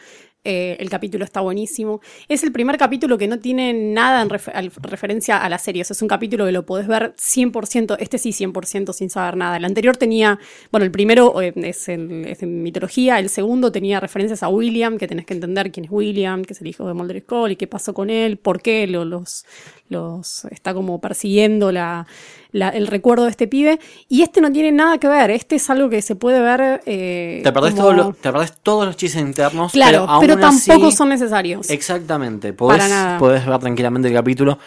Eh, 0.44 0.76
el 0.80 0.88
capítulo 0.88 1.24
está 1.24 1.40
buenísimo. 1.40 2.00
Es 2.28 2.42
el 2.42 2.52
primer 2.52 2.78
capítulo 2.78 3.18
que 3.18 3.28
no 3.28 3.38
tiene 3.38 3.72
nada 3.74 4.22
en 4.22 4.30
refer- 4.30 4.70
referencia 4.82 5.36
a 5.36 5.48
la 5.48 5.58
serie. 5.58 5.82
O 5.82 5.84
sea, 5.84 5.94
es 5.94 6.02
un 6.02 6.08
capítulo 6.08 6.46
que 6.46 6.52
lo 6.52 6.64
podés 6.64 6.86
ver 6.86 7.14
100%, 7.16 7.96
este 8.00 8.18
sí 8.18 8.30
100% 8.32 8.92
sin 8.92 9.10
saber 9.10 9.36
nada. 9.36 9.56
El 9.58 9.64
anterior 9.64 9.96
tenía, 9.96 10.38
bueno, 10.70 10.84
el 10.84 10.90
primero 10.90 11.40
eh, 11.42 11.52
es, 11.56 11.88
en, 11.88 12.62
mitología, 12.62 13.18
el 13.18 13.28
segundo 13.28 13.70
tenía 13.70 14.00
referencias 14.00 14.42
a 14.42 14.48
William, 14.48 14.96
que 14.98 15.06
tenés 15.06 15.26
que 15.26 15.34
entender 15.34 15.70
quién 15.72 15.84
es 15.84 15.90
William, 15.90 16.42
que 16.44 16.54
es 16.54 16.60
el 16.60 16.68
hijo 16.68 16.86
de 16.86 16.94
Mulder 16.94 17.16
y 17.16 17.20
Scully, 17.20 17.56
qué 17.56 17.66
pasó 17.66 17.92
con 17.94 18.08
él, 18.10 18.38
por 18.38 18.62
qué 18.62 18.86
lo- 18.86 19.04
los, 19.04 19.44
los 19.88 20.44
está 20.46 20.72
como 20.74 21.00
persiguiendo 21.00 21.70
la, 21.72 22.06
la- 22.52 22.68
el 22.70 22.86
recuerdo 22.86 23.24
de 23.24 23.30
este 23.30 23.46
pibe. 23.48 23.78
Y 24.08 24.22
este 24.22 24.40
no 24.40 24.50
tiene 24.52 24.72
nada 24.72 24.98
que 24.98 25.08
ver, 25.08 25.30
este 25.30 25.56
es 25.56 25.70
algo 25.70 25.88
que 25.90 26.02
se 26.02 26.16
puede 26.16 26.40
ver. 26.40 26.80
eh, 26.86 27.40
Te 27.44 27.52
perdés, 27.52 27.72
como- 27.74 27.82
todos 27.82 27.96
los, 27.96 28.16
te 28.18 28.32
perdés 28.32 28.52
todos 28.62 28.86
los 28.86 28.96
chistes 28.96 29.20
internos. 29.22 29.72
Claro, 29.72 30.06
pero, 30.06 30.20
pero, 30.20 30.32
aún 30.34 30.44
así- 30.44 30.68
tampoco 30.70 30.90
son 30.92 31.08
necesarios. 31.10 31.70
Exactamente. 31.70 32.52
Podés, 32.52 32.82
podés 33.18 33.46
ver 33.46 33.58
tranquilamente 33.58 34.08
el 34.08 34.14
capítulo. 34.14 34.58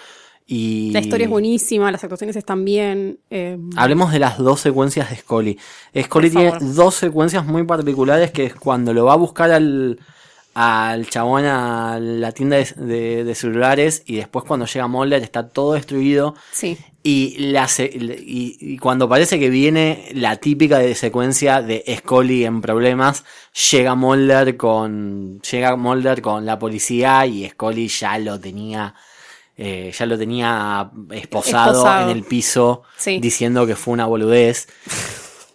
Y 0.45 0.91
La 0.91 0.99
historia 0.99 1.23
es 1.23 1.29
buenísima, 1.29 1.89
las 1.89 2.03
actuaciones 2.03 2.35
están 2.35 2.65
bien. 2.65 3.17
eh, 3.29 3.57
Hablemos 3.77 4.11
de 4.11 4.19
las 4.19 4.37
dos 4.37 4.59
secuencias 4.59 5.09
de 5.09 5.15
Scully. 5.15 5.57
Scully 6.03 6.29
tiene 6.31 6.51
dos 6.59 6.95
secuencias 6.95 7.45
muy 7.45 7.63
particulares 7.63 8.31
que 8.31 8.45
es 8.47 8.53
cuando 8.55 8.93
lo 8.93 9.05
va 9.05 9.13
a 9.13 9.15
buscar 9.15 9.51
al, 9.51 9.99
al 10.55 11.07
chabón 11.09 11.45
a 11.45 11.97
la 11.99 12.31
tienda 12.31 12.57
de, 12.57 12.65
de- 12.75 13.23
de 13.23 13.35
celulares 13.35 14.03
y 14.05 14.17
después 14.17 14.45
cuando 14.45 14.65
llega 14.67 14.87
Mulder 14.87 15.23
está 15.23 15.49
todo 15.49 15.73
destruido 15.73 16.35
sí, 16.51 16.77
y, 17.01 17.37
la 17.51 17.67
y, 17.79 18.57
y 18.59 18.77
cuando 18.77 19.09
parece 19.09 19.39
que 19.39 19.49
viene 19.49 20.09
la 20.13 20.35
típica 20.35 20.77
de 20.77 20.93
secuencia 20.95 21.61
de 21.61 21.83
Scully 21.97 22.45
en 22.45 22.61
problemas, 22.61 23.23
llega 23.71 23.95
Mulder 23.95 24.55
con 24.55 25.39
llega 25.41 25.75
Mulder 25.75 26.21
con 26.21 26.45
la 26.45 26.59
policía 26.59 27.25
y 27.25 27.49
Scully 27.49 27.87
ya 27.87 28.17
lo 28.19 28.39
tenía 28.39 28.93
eh, 29.57 29.91
ya 29.97 30.05
lo 30.05 30.17
tenía 30.17 30.89
esposado, 31.11 31.71
Esposado. 31.73 32.09
en 32.11 32.17
el 32.17 32.23
piso 32.23 32.83
Sí. 32.97 33.19
diciendo 33.19 33.65
que 33.67 33.75
fue 33.75 33.93
una 33.93 34.05
boludez. 34.05 34.67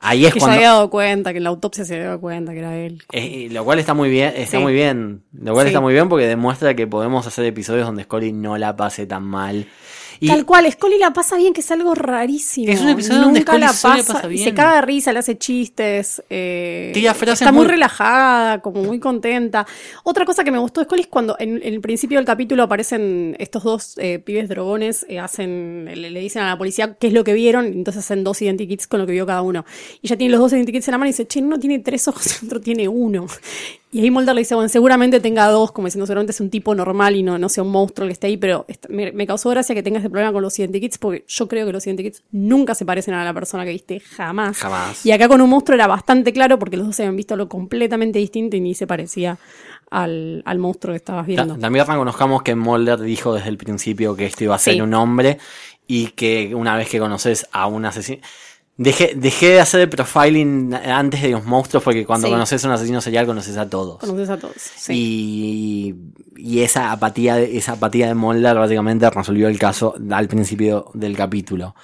Ahí 0.00 0.26
es 0.26 0.32
que 0.32 0.38
cuando 0.38 0.54
se 0.54 0.58
había 0.58 0.68
dado 0.74 0.90
cuenta, 0.90 1.32
que 1.32 1.38
en 1.38 1.44
la 1.44 1.50
autopsia 1.50 1.84
se 1.84 1.94
había 1.94 2.06
dado 2.06 2.20
cuenta 2.20 2.52
que 2.52 2.58
era 2.60 2.76
él. 2.76 3.02
eh, 3.12 3.48
lo 3.50 3.64
cual 3.64 3.78
está 3.80 3.94
muy 3.94 4.08
bien, 4.10 4.32
está 4.36 4.56
Sí. 4.58 4.62
muy 4.62 4.72
bien. 4.72 5.22
Lo 5.32 5.52
cual 5.52 5.66
Sí. 5.66 5.68
está 5.70 5.80
muy 5.80 5.92
bien 5.92 6.08
porque 6.08 6.26
demuestra 6.26 6.74
que 6.74 6.86
podemos 6.86 7.26
hacer 7.26 7.44
episodios 7.46 7.86
donde 7.86 8.04
Scully 8.04 8.32
no 8.32 8.56
la 8.58 8.76
pase 8.76 9.06
tan 9.06 9.24
mal. 9.24 9.66
Y 10.20 10.26
Tal 10.28 10.44
cual, 10.44 10.70
Scully 10.70 10.98
la 10.98 11.12
pasa 11.12 11.36
bien, 11.36 11.52
que 11.52 11.60
es 11.60 11.70
algo 11.70 11.94
rarísimo. 11.94 12.72
Es 12.72 12.80
un 12.80 12.88
episodio 12.88 13.20
donde 13.20 13.40
Nunca 13.40 13.52
Scully 13.52 13.60
la 13.60 13.66
pasa, 13.68 14.12
pasa 14.14 14.26
y 14.26 14.30
bien. 14.30 14.44
se 14.44 14.54
caga 14.54 14.74
de 14.76 14.82
risa, 14.82 15.12
le 15.12 15.18
hace 15.20 15.38
chistes. 15.38 16.22
eh, 16.28 16.92
está 16.94 17.52
muy, 17.52 17.64
muy- 17.64 17.68
relajada, 17.72 18.60
como 18.60 18.82
muy 18.82 18.98
contenta. 18.98 19.66
Otra 20.04 20.24
cosa 20.24 20.42
que 20.44 20.50
me 20.50 20.58
gustó 20.58 20.80
de 20.80 20.84
Scully 20.86 21.02
es 21.02 21.06
cuando 21.08 21.36
en, 21.38 21.56
en 21.62 21.74
el 21.74 21.80
principio 21.80 22.18
del 22.18 22.26
capítulo 22.26 22.62
aparecen 22.64 23.36
estos 23.38 23.62
dos 23.62 23.94
eh, 23.98 24.18
pibes 24.18 24.48
drogones, 24.48 25.06
eh, 25.08 25.18
hacen, 25.18 25.84
le, 25.86 26.10
le 26.10 26.20
dicen 26.20 26.42
a 26.42 26.48
la 26.48 26.58
policía 26.58 26.94
qué 26.98 27.08
es 27.08 27.12
lo 27.12 27.22
que 27.24 27.32
vieron, 27.34 27.66
entonces 27.66 28.04
hacen 28.04 28.24
dos 28.24 28.42
identikits 28.42 28.86
con 28.86 29.00
lo 29.00 29.06
que 29.06 29.12
vio 29.12 29.26
cada 29.26 29.42
uno. 29.42 29.64
Y 30.02 30.08
ella 30.08 30.16
tiene 30.16 30.32
los 30.32 30.40
dos 30.40 30.52
identikits 30.52 30.88
en 30.88 30.92
la 30.92 30.98
mano 30.98 31.08
y 31.08 31.12
dice, 31.12 31.26
che, 31.26 31.40
uno 31.40 31.58
tiene 31.58 31.78
tres 31.80 32.08
ojos 32.08 32.42
y 32.42 32.44
otro 32.46 32.60
tiene 32.60 32.88
uno. 32.88 33.26
Y 33.90 34.02
ahí 34.02 34.10
Mulder 34.10 34.34
le 34.34 34.42
dice, 34.42 34.54
bueno, 34.54 34.68
seguramente 34.68 35.18
tenga 35.18 35.46
dos, 35.48 35.72
como 35.72 35.86
diciendo, 35.86 36.06
seguramente 36.06 36.32
es 36.32 36.40
un 36.42 36.50
tipo 36.50 36.74
normal 36.74 37.16
y 37.16 37.22
no, 37.22 37.38
no 37.38 37.48
sea 37.48 37.64
un 37.64 37.70
monstruo 37.70 38.04
el 38.04 38.10
que 38.10 38.12
esté 38.12 38.26
ahí, 38.26 38.36
pero 38.36 38.66
me, 38.90 39.12
me 39.12 39.26
causó 39.26 39.48
gracia 39.48 39.74
que 39.74 39.82
tengas 39.82 40.00
ese 40.02 40.10
problema 40.10 40.30
con 40.30 40.42
los 40.42 40.58
identikits, 40.58 40.98
porque 40.98 41.24
yo 41.26 41.48
creo 41.48 41.64
que 41.64 41.72
los 41.72 41.86
identikits 41.86 42.22
nunca 42.30 42.74
se 42.74 42.84
parecen 42.84 43.14
a 43.14 43.24
la 43.24 43.32
persona 43.32 43.64
que 43.64 43.70
viste, 43.70 44.00
jamás. 44.00 44.58
Jamás. 44.58 45.06
Y 45.06 45.12
acá 45.12 45.26
con 45.26 45.40
un 45.40 45.48
monstruo 45.48 45.74
era 45.74 45.86
bastante 45.86 46.34
claro, 46.34 46.58
porque 46.58 46.76
los 46.76 46.86
dos 46.86 46.96
se 46.96 47.02
habían 47.04 47.16
visto 47.16 47.32
algo 47.32 47.48
completamente 47.48 48.18
distinto 48.18 48.56
y 48.56 48.60
ni 48.60 48.74
se 48.74 48.86
parecía 48.86 49.38
al, 49.90 50.42
al 50.44 50.58
monstruo 50.58 50.92
que 50.92 50.98
estabas 50.98 51.22
ta- 51.22 51.26
viendo. 51.26 51.56
también 51.56 51.86
reconozcamos 51.86 52.42
que 52.42 52.54
Mulder 52.54 53.00
dijo 53.00 53.32
desde 53.34 53.48
el 53.48 53.56
principio 53.56 54.14
que 54.14 54.26
esto 54.26 54.44
iba 54.44 54.54
a 54.54 54.58
ser 54.58 54.74
Sí. 54.74 54.80
un 54.82 54.92
hombre 54.92 55.38
y 55.86 56.08
que 56.08 56.54
una 56.54 56.76
vez 56.76 56.90
que 56.90 56.98
conoces 56.98 57.46
a 57.52 57.66
un 57.66 57.86
asesino. 57.86 58.20
Dejé, 58.80 59.14
dejé 59.16 59.48
de 59.48 59.60
hacer 59.60 59.80
el 59.80 59.88
profiling 59.88 60.72
antes 60.72 61.20
de 61.22 61.30
los 61.30 61.44
monstruos 61.44 61.82
porque 61.82 62.06
cuando 62.06 62.28
Sí. 62.28 62.32
conoces 62.32 62.64
a 62.64 62.68
un 62.68 62.74
asesino 62.74 63.00
serial 63.00 63.26
conoces 63.26 63.56
a 63.56 63.68
todos. 63.68 63.98
Conoces 63.98 64.30
a 64.30 64.38
todos. 64.38 64.54
Sí. 64.56 64.92
Y, 64.94 65.94
y 66.36 66.60
esa 66.60 66.92
apatía, 66.92 67.34
de- 67.34 67.56
esa 67.58 67.72
apatía 67.72 68.06
de 68.06 68.14
Mulder 68.14 68.54
básicamente 68.56 69.10
resolvió 69.10 69.48
el 69.48 69.58
caso 69.58 69.96
al 70.12 70.28
principio 70.28 70.92
del 70.94 71.16
capítulo. 71.16 71.74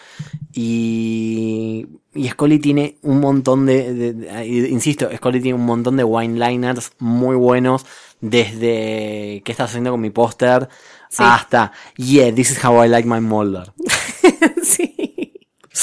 Y, 0.52 1.84
y 2.14 2.28
Scully 2.28 2.60
tiene 2.60 2.96
un 3.02 3.18
montón 3.18 3.66
de, 3.66 3.92
de- 3.92 4.12
de- 4.12 4.68
insisto, 4.70 5.08
Scully 5.16 5.40
tiene 5.40 5.58
un 5.58 5.66
montón 5.66 5.96
de 5.96 6.04
wine-liners 6.04 6.92
muy 7.00 7.34
buenos 7.34 7.84
desde 8.20 9.42
¿qué 9.44 9.50
estás 9.52 9.70
haciendo 9.70 9.90
con 9.90 10.00
mi 10.00 10.10
póster? 10.10 10.68
Sí. 11.10 11.22
hasta 11.24 11.70
Yeah, 11.96 12.32
this 12.34 12.50
is 12.52 12.64
how 12.64 12.84
I 12.84 12.88
like 12.88 13.06
my 13.08 13.20
Mulder. 13.20 13.72
sí. 14.62 14.93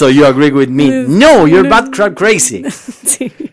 So 0.02 0.08
you 0.08 0.26
agree 0.26 0.50
with 0.50 0.70
me? 0.70 0.90
Pues, 0.90 1.10
No, 1.10 1.46
you're 1.46 1.70
bad 1.70 1.94
cra- 1.94 2.10
crazy. 2.10 2.64
sí. 3.06 3.51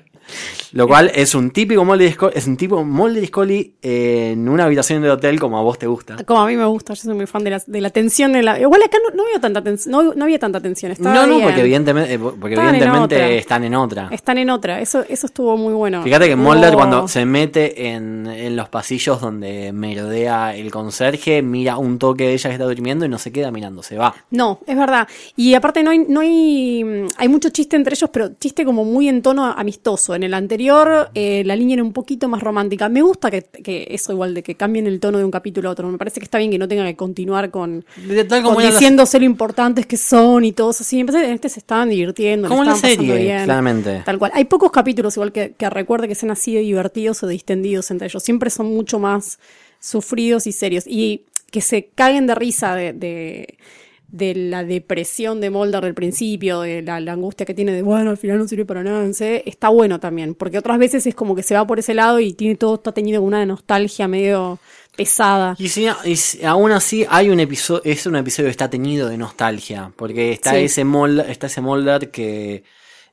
Lo 0.73 0.87
cual 0.87 1.11
es 1.15 1.35
un 1.35 1.51
típico 1.51 1.85
Mulder 1.85 2.09
y 2.09 2.13
Scully, 2.13 2.33
es 2.35 2.47
un 2.47 2.57
tipo 2.57 2.85
Mulder 2.85 3.23
y 3.23 3.27
Scully 3.27 3.75
en 3.83 4.49
una 4.49 4.65
habitación 4.65 5.03
de 5.03 5.11
hotel 5.11 5.39
como 5.41 5.59
a 5.59 5.63
vos 5.63 5.79
te 5.79 5.87
gusta. 5.87 6.17
Como 6.25 6.41
a 6.41 6.47
mí 6.47 6.57
me 6.57 6.65
gusta, 6.67 6.95
yo 6.95 7.03
soy 7.03 7.15
muy 7.15 7.27
fan 7.27 7.45
de 7.45 7.51
la, 7.51 7.63
de 7.67 7.81
la 7.81 7.91
tensión. 7.91 8.33
De 8.33 8.43
la, 8.43 8.61
igual 8.61 8.83
acá 8.83 8.99
no, 9.03 9.17
no 9.17 9.25
veo 9.25 9.41
tanta 9.41 9.63
tensión, 9.63 9.93
no, 9.93 10.15
no 10.15 10.25
había 10.25 10.39
tanta 10.39 10.61
tensión. 10.61 10.95
No, 10.99 11.27
no, 11.27 11.37
bien. 11.37 11.43
porque 11.43 11.61
evidentemente, 11.61 12.15
eh, 12.15 12.19
porque 12.19 12.55
en 12.55 12.61
evidentemente 12.61 13.17
otra. 13.17 13.29
están 13.31 13.65
en 13.65 13.75
otra. 13.75 14.09
Están 14.11 14.39
en 14.39 14.51
otra, 14.51 14.81
eso, 14.81 15.05
eso 15.09 15.27
estuvo 15.27 15.57
muy 15.57 15.75
bueno. 15.75 16.03
Fíjate 16.03 16.29
que 16.29 16.37
Mulder 16.37 16.75
cuando 16.75 17.09
se 17.09 17.25
mete 17.25 17.89
en, 17.89 18.27
en 18.27 18.57
los 18.57 18.69
pasillos 18.69 19.21
donde 19.21 19.73
merodea 19.73 20.55
el 20.55 20.71
conserje, 20.71 21.43
mira 21.43 21.79
un 21.79 21.99
toque 21.99 22.25
de 22.25 22.35
ella 22.35 22.51
que 22.51 22.55
está 22.55 22.65
durmiendo 22.65 23.05
y 23.05 23.09
no 23.09 23.19
se 23.19 23.33
queda 23.33 23.51
mirando, 23.51 23.83
se 23.83 23.97
va. 23.97 24.15
No, 24.31 24.61
es 24.67 24.77
verdad. 24.77 25.09
Y 25.37 25.55
aparte 25.55 25.83
no 25.83 25.91
hay, 25.91 25.99
no 25.99 26.21
hay, 26.21 26.85
mm, 26.85 27.07
hay 27.17 27.29
mucho 27.29 27.51
chiste 27.51 27.77
entre 27.77 27.95
ellos, 27.95 28.11
pero 28.13 28.31
chiste 28.39 28.65
como 28.65 28.85
muy 28.85 29.09
en 29.09 29.23
tono 29.23 29.47
amistoso. 29.47 30.15
En 30.15 30.23
el 30.23 30.35
anterior 30.35 30.58
eh, 31.15 31.43
la 31.45 31.57
línea 31.57 31.75
era 31.75 31.83
un 31.83 31.93
poquito 31.93 32.29
más 32.29 32.43
romántica. 32.43 32.89
Me 32.89 33.03
gusta 33.03 33.31
que, 33.31 33.43
que 33.43 33.87
eso 33.91 34.13
igual, 34.13 34.35
de 34.35 34.43
que 34.43 34.55
cambien 34.55 34.87
el 34.87 35.01
tono 35.01 35.19
de 35.19 35.25
un 35.25 35.31
capítulo 35.31 35.69
a 35.69 35.73
otro. 35.73 35.89
Me 35.89 35.99
parece 35.99 36.21
que 36.21 36.25
está 36.25 36.39
bien 36.39 36.51
que 36.51 36.59
no 36.59 36.67
tengan 36.69 36.87
que 36.87 36.97
continuar 36.97 37.51
con, 37.51 37.85
De- 38.07 38.25
tal 38.25 38.43
con 38.43 38.57
diciéndose 38.59 39.19
lo 39.19 39.25
importantes 39.25 39.87
que 39.87 39.97
son 39.97 40.45
y 40.45 40.53
todos 40.53 40.81
así. 40.81 40.99
Me 40.99 41.07
parece 41.07 41.25
que 41.25 41.29
en 41.29 41.35
este 41.35 41.49
se 41.49 41.61
estaban 41.61 41.89
divirtiendo, 41.91 42.49
Como 42.49 42.63
en 42.63 42.69
la 42.71 42.77
serie, 42.77 43.17
bien. 43.17 43.45
claramente. 43.45 44.03
Tal 44.05 44.19
cual. 44.19 44.33
Hay 44.35 44.45
pocos 44.47 44.71
capítulos 44.71 45.17
igual 45.17 45.33
que, 45.33 45.53
que 45.57 45.71
recuerde 45.71 46.09
que 46.09 46.15
sean 46.15 46.31
así 46.33 46.55
de 46.55 46.61
divertidos 46.61 47.23
o 47.23 47.27
distendidos 47.29 47.91
entre 47.91 48.09
ellos. 48.09 48.23
Siempre 48.23 48.51
son 48.51 48.67
mucho 48.67 48.99
más 48.99 49.39
sufridos 49.81 50.47
y 50.47 50.53
serios. 50.53 50.85
Y 50.87 51.23
que 51.51 51.61
se 51.61 51.87
caguen 51.95 52.27
de 52.27 52.35
risa 52.35 52.75
de, 52.75 52.93
de, 52.93 53.57
de 54.11 54.35
la 54.35 54.65
depresión 54.65 55.41
de 55.41 55.51
Mulder 55.51 55.85
del 55.85 55.95
principio, 55.95 56.63
de 56.63 56.81
la, 56.83 56.99
la 56.99 57.13
angustia 57.13 57.45
que 57.45 57.53
tiene 57.55 57.73
de, 57.73 57.83
bueno, 57.83 58.09
al 58.11 58.17
final 58.17 58.39
no 58.39 58.49
sirve 58.49 58.65
para 58.65 58.83
nada, 58.83 59.05
no 59.05 59.13
sé, 59.13 59.43
está 59.47 59.69
bueno 59.69 60.01
también. 60.01 60.35
Porque 60.35 60.59
otras 60.59 60.79
veces 60.79 61.07
es 61.07 61.15
como 61.15 61.35
que 61.37 61.43
se 61.43 61.55
va 61.55 61.67
por 61.67 61.79
ese 61.79 61.93
lado 61.95 62.19
y 62.19 62.33
tiene 62.33 62.55
todo, 62.57 62.77
está 62.77 62.93
tenido 62.93 63.21
una 63.23 63.45
nostalgia 63.45 64.09
medio 64.09 64.59
pesada. 64.97 65.55
Y, 65.59 65.69
si, 65.69 65.87
y 66.05 66.17
si- 66.17 66.43
aún 66.45 66.73
así 66.73 67.05
hay 67.09 67.29
un 67.31 67.39
episodio, 67.39 67.83
es 67.85 68.07
un 68.07 68.17
episodio 68.17 68.47
que 68.47 68.53
está 68.53 68.71
teñido 68.71 69.09
de 69.09 69.19
nostalgia, 69.19 69.93
porque 69.95 70.33
está 70.33 70.53
Sí. 70.53 70.57
ese 70.61 70.85
Mulder, 70.85 71.31
está 71.31 71.47
ese 71.49 71.61
Mulder 71.61 72.11
que 72.11 72.65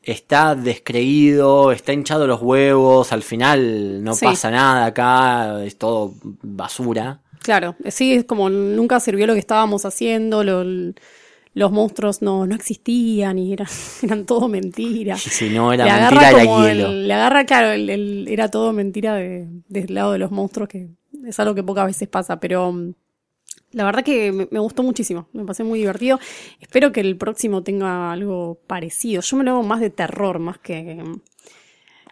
está 0.01 0.55
descreído, 0.55 1.71
está 1.71 1.91
hinchado 1.91 2.25
los 2.27 2.41
huevos, 2.41 3.11
al 3.11 3.21
final 3.23 4.03
no 4.03 4.13
Sí. 4.15 4.25
pasa 4.25 4.49
nada 4.49 4.85
acá, 4.85 5.63
es 5.63 5.77
todo 5.77 6.13
basura. 6.41 7.19
Claro, 7.45 7.75
sí, 7.89 8.13
es 8.13 8.25
como 8.25 8.49
nunca 8.49 8.99
sirvió 8.99 9.27
lo 9.27 9.33
que 9.33 9.39
estábamos 9.39 9.85
haciendo, 9.85 10.43
lo- 10.43 10.93
los 11.53 11.71
monstruos 11.71 12.21
no, 12.21 12.45
no 12.47 12.55
existían 12.55 13.37
y 13.39 13.53
eran, 13.53 13.67
eran 14.03 14.25
todo 14.25 14.47
mentira. 14.49 15.15
Y 15.15 15.19
si 15.19 15.49
no 15.49 15.71
era 15.71 15.85
le 15.85 15.91
mentira, 15.91 16.27
agarra 16.29 16.41
era 16.41 16.67
hielo. 16.67 16.87
el- 16.89 17.07
le 17.07 17.13
agarra, 17.13 17.45
claro, 17.45 17.71
el- 17.71 17.89
el- 17.89 18.27
era 18.27 18.49
todo 18.49 18.73
mentira 18.73 19.13
de, 19.15 19.47
del 19.69 19.93
lado 19.93 20.11
de 20.13 20.17
los 20.17 20.31
monstruos, 20.31 20.67
que 20.67 20.87
es 21.25 21.39
algo 21.39 21.53
que 21.55 21.63
pocas 21.63 21.85
veces 21.85 22.07
pasa, 22.09 22.39
pero 22.39 22.71
mm, 22.71 22.93
la 23.73 23.85
verdad 23.85 24.03
que 24.03 24.31
me, 24.31 24.47
me 24.49 24.59
gustó 24.59 24.81
muchísimo, 24.83 25.27
me 25.33 25.45
pasé 25.45 25.63
muy 25.63 25.77
divertido. 25.79 26.19
Espero 26.59 26.91
que 26.91 27.01
el 27.01 27.15
próximo 27.15 27.61
tenga 27.61 28.11
algo 28.11 28.57
parecido. 28.67 29.21
Yo 29.21 29.37
me 29.37 29.43
lo 29.43 29.51
hago 29.51 29.63
más 29.63 29.79
de 29.81 29.91
terror, 29.91 30.39
más 30.39 30.57
que 30.57 30.95
mm, 31.03 31.21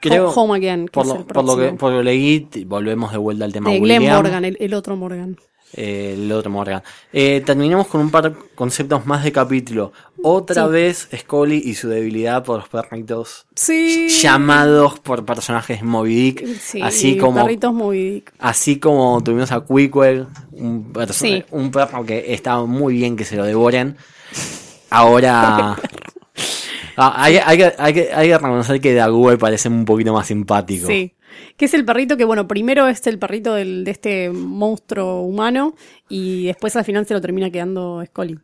Creo, 0.09 0.29
Home 0.31 0.55
Again, 0.57 0.85
que 0.87 0.91
por, 0.91 1.03
es 1.05 1.09
lo, 1.13 1.15
el 1.19 1.25
por 1.25 1.43
lo 1.45 1.57
que 1.57 1.67
por 1.73 1.91
lo 1.91 1.97
que 1.99 2.03
leí, 2.03 2.47
volvemos 2.65 3.11
de 3.11 3.17
vuelta 3.17 3.45
al 3.45 3.53
tema 3.53 3.69
de 3.71 3.79
Glenn 3.79 4.01
William, 4.01 4.15
Morgan, 4.17 4.45
el, 4.45 4.57
el 4.59 4.73
otro 4.73 4.95
Morgan. 4.95 5.37
eh, 5.75 6.13
el 6.15 6.31
otro 6.31 6.51
Morgan. 6.51 6.83
Eh, 7.11 7.41
terminemos 7.45 7.87
con 7.87 7.99
un 8.01 8.11
par 8.11 8.31
de 8.31 8.37
conceptos 8.53 9.05
más 9.07 9.23
de 9.23 9.31
capítulo. 9.31 9.91
Otra 10.21 10.65
Sí. 10.67 10.71
vez 10.71 11.09
Scully 11.17 11.61
y 11.65 11.73
su 11.73 11.89
debilidad 11.89 12.43
por 12.43 12.59
los 12.59 12.69
perritos 12.69 13.45
Sí. 13.55 14.07
llamados 14.21 14.99
por 14.99 15.25
personajes 15.25 15.81
Moby 15.83 16.13
Dick, 16.15 16.45
Sí, 16.59 16.81
así 16.81 17.17
como 17.17 17.41
perritos 17.41 17.73
Moby 17.73 18.11
Dick. 18.11 18.33
así 18.39 18.77
como 18.79 19.21
tuvimos 19.23 19.51
a 19.51 19.65
Quickwell, 19.65 20.27
un, 20.51 20.93
un 21.51 21.71
perro 21.71 22.05
que 22.05 22.33
estaba 22.33 22.65
muy 22.65 22.93
bien 22.93 23.15
que 23.17 23.25
se 23.25 23.35
lo 23.35 23.43
devoren. 23.43 23.97
Ahora 24.91 25.75
Ah, 26.95 27.23
hay, 27.23 27.58
que, 27.58 27.73
hay, 27.77 27.93
que, 27.93 28.38
reconocer 28.38 28.79
que 28.79 28.93
Daguel 28.93 29.38
parece 29.38 29.69
un 29.69 29.86
poquito 29.86 30.13
más 30.13 30.27
simpático. 30.27 30.88
Sí. 30.88 31.13
Que 31.58 31.65
es 31.65 31.73
el 31.73 31.86
perrito 31.86 32.17
que, 32.17 32.25
bueno, 32.25 32.47
primero 32.47 32.88
es 32.88 33.06
el 33.08 33.17
perrito 33.17 33.56
del, 33.56 33.84
de 33.84 33.91
este 33.91 34.29
monstruo 34.29 35.21
humano 35.21 35.75
y 36.08 36.45
después 36.45 36.75
al 36.75 36.86
final 36.86 37.06
se 37.06 37.13
lo 37.13 37.21
termina 37.21 37.49
quedando 37.49 38.03
Scully. 38.06 38.39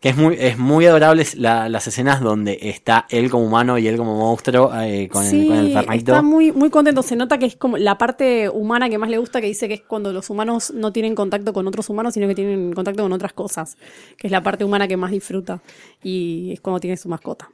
Que 0.00 0.10
es 0.10 0.16
muy, 0.18 0.36
es 0.38 0.58
muy 0.58 0.84
adorable 0.84 1.26
la- 1.36 1.68
las 1.70 1.86
escenas 1.86 2.20
donde 2.20 2.58
está 2.60 3.06
él 3.08 3.30
como 3.30 3.46
humano 3.46 3.78
y 3.78 3.88
él 3.88 3.96
como 3.96 4.16
monstruo 4.18 4.70
eh, 4.82 5.08
con, 5.10 5.24
sí, 5.24 5.42
el, 5.42 5.48
con 5.48 5.56
el 5.56 5.72
perrito. 5.72 6.12
está 6.12 6.20
muy, 6.22 6.52
muy 6.52 6.68
contento. 6.68 7.02
Se 7.02 7.16
nota 7.16 7.38
que 7.38 7.46
es 7.46 7.56
como 7.56 7.78
la 7.78 7.96
parte 7.96 8.50
humana 8.50 8.90
que 8.90 8.98
más 8.98 9.08
le 9.08 9.16
gusta, 9.16 9.40
que 9.40 9.46
dice 9.46 9.66
que 9.66 9.74
es 9.74 9.80
cuando 9.80 10.12
los 10.12 10.28
humanos 10.28 10.72
no 10.74 10.92
tienen 10.92 11.14
contacto 11.14 11.54
con 11.54 11.66
otros 11.66 11.88
humanos, 11.88 12.12
sino 12.14 12.28
que 12.28 12.34
tienen 12.34 12.74
contacto 12.74 13.02
con 13.02 13.12
otras 13.12 13.32
cosas. 13.32 13.78
Que 14.18 14.26
es 14.26 14.30
la 14.30 14.42
parte 14.42 14.64
humana 14.64 14.86
que 14.88 14.98
más 14.98 15.10
disfruta. 15.10 15.62
Y 16.02 16.50
es 16.52 16.60
cuando 16.60 16.80
tiene 16.80 16.98
su 16.98 17.08
mascota. 17.08 17.48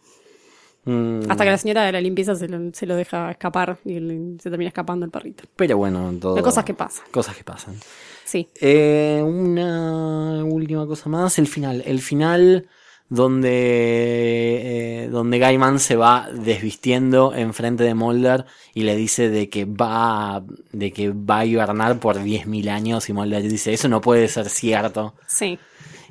Mm, 0.90 1.30
Hasta 1.30 1.44
que 1.44 1.50
la 1.50 1.58
señora 1.58 1.84
de 1.84 1.92
la 1.92 2.00
limpieza 2.00 2.34
se 2.34 2.48
lo, 2.48 2.72
se 2.72 2.84
lo 2.84 2.96
deja 2.96 3.30
escapar 3.30 3.78
y 3.84 3.94
se 4.40 4.50
termina 4.50 4.68
escapando 4.68 5.06
el 5.06 5.12
perrito. 5.12 5.44
Pero 5.54 5.76
bueno, 5.76 6.12
todo. 6.20 6.42
Cosas 6.42 6.64
que 6.64 6.74
pasan. 6.74 7.04
Cosas 7.12 7.36
que 7.36 7.44
pasan. 7.44 7.76
Sí. 8.24 8.48
Eh, 8.60 9.22
una 9.24 10.44
última 10.44 10.86
cosa 10.86 11.08
más, 11.08 11.38
el 11.38 11.46
final. 11.46 11.82
El 11.86 12.00
final 12.00 12.66
donde, 13.08 15.04
eh, 15.04 15.08
donde 15.08 15.38
Gaiman 15.38 15.78
se 15.78 15.94
va 15.94 16.28
desvistiendo 16.32 17.34
enfrente 17.34 17.84
de 17.84 17.94
Mulder 17.94 18.46
y 18.74 18.82
le 18.82 18.96
dice 18.96 19.28
de 19.28 19.48
que 19.48 19.64
va, 19.64 20.42
de 20.72 20.92
que 20.92 21.10
va 21.10 21.40
a 21.40 21.44
hibernar 21.44 22.00
por 22.00 22.16
10.000 22.16 22.68
años 22.68 23.08
y 23.08 23.12
Mulder 23.12 23.42
dice, 23.42 23.72
eso 23.72 23.88
no 23.88 24.00
puede 24.00 24.26
ser 24.26 24.48
cierto. 24.48 25.14
Sí. 25.28 25.56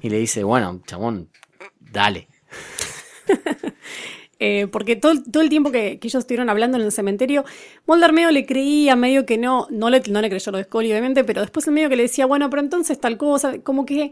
Y 0.02 0.10
le 0.10 0.20
dice, 0.20 0.44
bueno, 0.46 0.80
chabón, 0.86 1.30
dale. 1.80 2.30
Eh, 4.42 4.68
porque 4.72 4.96
todo, 4.96 5.14
todo 5.30 5.44
el 5.44 5.50
tiempo 5.50 5.70
que, 5.72 6.00
que 6.00 6.08
ellos 6.08 6.22
estuvieron 6.22 6.50
hablando 6.50 6.78
en 6.78 6.84
el 6.84 6.92
cementerio, 6.94 7.44
Mulder 7.88 8.14
medio 8.14 8.32
le 8.32 8.46
creía, 8.46 8.96
medio 8.96 9.26
que 9.26 9.38
no, 9.38 9.68
no 9.70 9.90
le, 9.90 10.02
no 10.10 10.22
le 10.22 10.30
creyó 10.30 10.52
lo 10.54 10.58
de 10.58 10.64
Scully, 10.64 10.92
obviamente, 10.92 11.24
pero 11.26 11.42
después 11.42 11.68
el 11.68 11.74
medio 11.74 11.90
que 11.90 11.98
le 11.98 12.04
decía, 12.04 12.26
bueno, 12.26 12.50
pero 12.50 12.62
entonces 12.62 13.00
tal 13.00 13.18
cosa, 13.18 13.60
como 13.64 13.86
que 13.86 14.12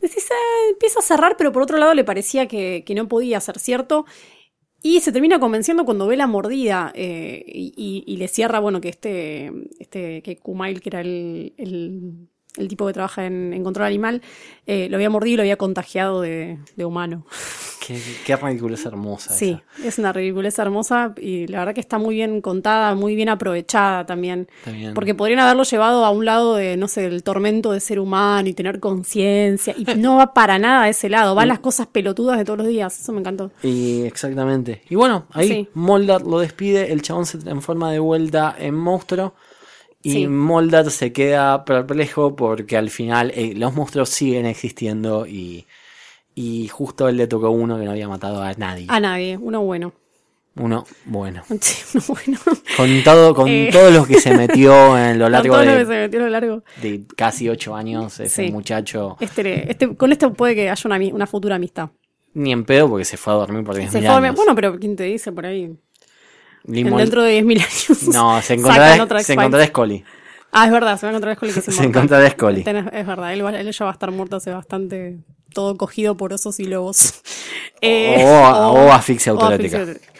decís, 0.00 0.26
"Ah", 0.30 0.70
empieza 0.72 0.98
a 1.00 1.02
cerrar, 1.02 1.36
pero 1.36 1.52
por 1.52 1.62
otro 1.62 1.78
lado 1.78 1.94
le 1.94 2.04
parecía 2.04 2.46
que, 2.48 2.82
que 2.86 2.94
no 2.94 3.06
podía 3.08 3.40
ser 3.40 3.58
cierto. 3.60 4.04
Y 4.82 5.00
se 5.00 5.10
termina 5.12 5.40
convenciendo 5.40 5.84
cuando 5.84 6.06
ve 6.06 6.16
la 6.16 6.28
mordida 6.28 6.92
eh, 6.94 7.44
y, 7.46 7.72
y- 7.76 8.04
y 8.06 8.16
le 8.16 8.28
cierra, 8.28 8.60
bueno, 8.60 8.80
que 8.80 8.88
este, 8.90 9.52
este 9.80 10.22
que 10.22 10.36
Kumail, 10.38 10.80
que 10.80 10.88
era 10.90 11.00
el, 11.00 11.52
el, 11.58 12.28
el 12.56 12.68
tipo 12.68 12.86
que 12.86 12.92
trabaja 12.92 13.26
en, 13.26 13.52
en 13.54 13.64
control 13.64 13.86
animal, 13.86 14.22
eh, 14.66 14.88
lo 14.88 14.96
había 14.96 15.10
mordido 15.10 15.34
y 15.34 15.36
lo 15.38 15.42
había 15.42 15.56
contagiado 15.56 16.20
de, 16.22 16.58
de 16.76 16.84
humano. 16.84 17.26
Qué, 17.84 18.00
qué 18.24 18.36
ridiculez 18.36 18.84
hermosa. 18.86 19.32
Sí, 19.32 19.60
esa. 19.78 19.88
es 19.88 19.98
una 19.98 20.12
ridiculez 20.12 20.58
hermosa 20.58 21.14
y 21.16 21.46
la 21.46 21.60
verdad 21.60 21.74
que 21.74 21.80
está 21.80 21.98
muy 21.98 22.14
bien 22.14 22.40
contada, 22.40 22.94
muy 22.94 23.14
bien 23.14 23.28
aprovechada 23.28 24.06
también. 24.06 24.48
Bien. 24.66 24.94
Porque 24.94 25.14
podrían 25.14 25.40
haberlo 25.40 25.62
llevado 25.62 26.04
a 26.04 26.10
un 26.10 26.24
lado 26.24 26.56
de, 26.56 26.76
no 26.76 26.88
sé, 26.88 27.02
del 27.02 27.22
tormento 27.22 27.72
de 27.72 27.80
ser 27.80 28.00
humano 28.00 28.48
y 28.48 28.54
tener 28.54 28.80
conciencia. 28.80 29.74
Y 29.76 29.84
no 29.96 30.16
va 30.16 30.34
para 30.34 30.58
nada 30.58 30.84
a 30.84 30.88
ese 30.88 31.08
lado, 31.08 31.34
van 31.34 31.48
las 31.48 31.60
cosas 31.60 31.86
pelotudas 31.86 32.38
de 32.38 32.44
todos 32.44 32.58
los 32.58 32.68
días. 32.68 32.98
Eso 32.98 33.12
me 33.12 33.20
encantó. 33.20 33.50
Y 33.62 34.02
exactamente. 34.02 34.82
Y 34.88 34.94
bueno, 34.94 35.26
ahí 35.32 35.48
Sí. 35.48 35.68
Mulder 35.72 36.22
lo 36.22 36.40
despide, 36.40 36.92
el 36.92 37.00
chabón 37.00 37.24
se 37.24 37.38
transforma 37.38 37.90
de 37.90 37.98
vuelta 37.98 38.54
en 38.58 38.74
monstruo. 38.74 39.34
Y 40.02 40.12
Sí. 40.12 40.26
Mulder 40.28 40.90
se 40.90 41.12
queda 41.12 41.64
perplejo 41.64 42.36
porque 42.36 42.76
al 42.76 42.90
final 42.90 43.32
eh, 43.34 43.54
los 43.56 43.74
monstruos 43.74 44.10
siguen 44.10 44.46
existiendo 44.46 45.26
y, 45.26 45.66
y 46.40 46.68
justo 46.68 47.06
a 47.06 47.10
él 47.10 47.16
le 47.16 47.26
tocó 47.26 47.50
uno 47.50 47.78
que 47.78 47.84
no 47.84 47.90
había 47.92 48.08
matado 48.08 48.42
a 48.42 48.52
nadie. 48.54 48.86
A 48.88 49.00
nadie, 49.00 49.36
uno 49.36 49.62
bueno. 49.62 49.92
Uno 50.56 50.84
bueno. 51.04 51.42
Sí, 51.60 51.82
uno 51.94 52.04
bueno. 52.08 52.38
Con 52.76 53.02
todo, 53.04 53.34
con 53.34 53.48
Eh. 53.48 53.70
todo 53.72 53.90
lo 53.90 54.04
que 54.06 54.20
se 54.20 54.34
metió 54.36 54.96
en 54.98 55.18
lo 55.18 55.24
Con 55.26 55.32
largo 55.32 55.54
todo 55.54 55.64
lo 55.64 55.70
que 55.72 55.78
de, 55.78 55.84
se 55.86 56.00
metió 56.00 56.20
a 56.20 56.22
lo 56.24 56.28
largo. 56.30 56.62
de 56.82 57.04
casi 57.16 57.48
ocho 57.48 57.74
años, 57.74 58.20
ese 58.20 58.46
Sí. 58.46 58.52
muchacho, 58.52 59.16
Este, 59.20 59.70
este, 59.70 59.96
con 59.96 60.12
esto 60.12 60.32
puede 60.32 60.54
que 60.54 60.70
haya 60.70 60.82
una, 60.84 60.98
una 61.14 61.26
futura 61.26 61.56
amistad. 61.56 61.90
ni 62.34 62.52
en 62.52 62.64
pedo 62.64 62.88
porque 62.88 63.04
se 63.04 63.16
fue 63.16 63.32
a 63.32 63.36
dormir 63.36 63.64
por 63.64 63.74
10.000 63.76 63.88
Se 64.02 64.06
años. 64.08 64.36
bueno, 64.36 64.54
pero 64.54 64.78
¿quién 64.78 64.94
te 64.96 65.04
dice 65.04 65.32
por 65.32 65.44
ahí? 65.46 65.76
Mul- 66.64 66.96
dentro 66.98 67.22
de 67.22 67.32
10.000 67.42 67.58
años. 67.60 68.08
No, 68.14 68.40
se 68.42 68.54
encontrará, 68.54 69.22
se 69.22 69.32
encontrará 69.32 69.66
Scully. 69.66 70.04
Ah, 70.52 70.66
es 70.66 70.72
verdad, 70.72 70.98
se 70.98 71.06
va 71.06 71.10
a 71.10 71.12
encontrar 71.12 71.34
Scully 71.36 71.52
que 71.52 71.60
se 71.60 71.72
Se 71.72 71.84
encontrará 71.84 72.28
Scully. 72.30 72.60
Es 72.92 73.06
verdad, 73.06 73.32
él, 73.32 73.40
él 73.54 73.72
ya 73.72 73.84
va 73.84 73.90
a 73.90 73.94
estar 73.94 74.10
muerto 74.12 74.36
hace 74.36 74.50
bastante, 74.52 75.18
todo 75.52 75.76
cogido 75.76 76.16
por 76.16 76.32
osos 76.32 76.58
y 76.60 76.64
lobos. 76.64 77.14
O- 77.82 78.72
o 78.72 78.92
asfixia 78.92 79.30
autoerótica. 79.32 79.78
autoerótica. 79.78 80.12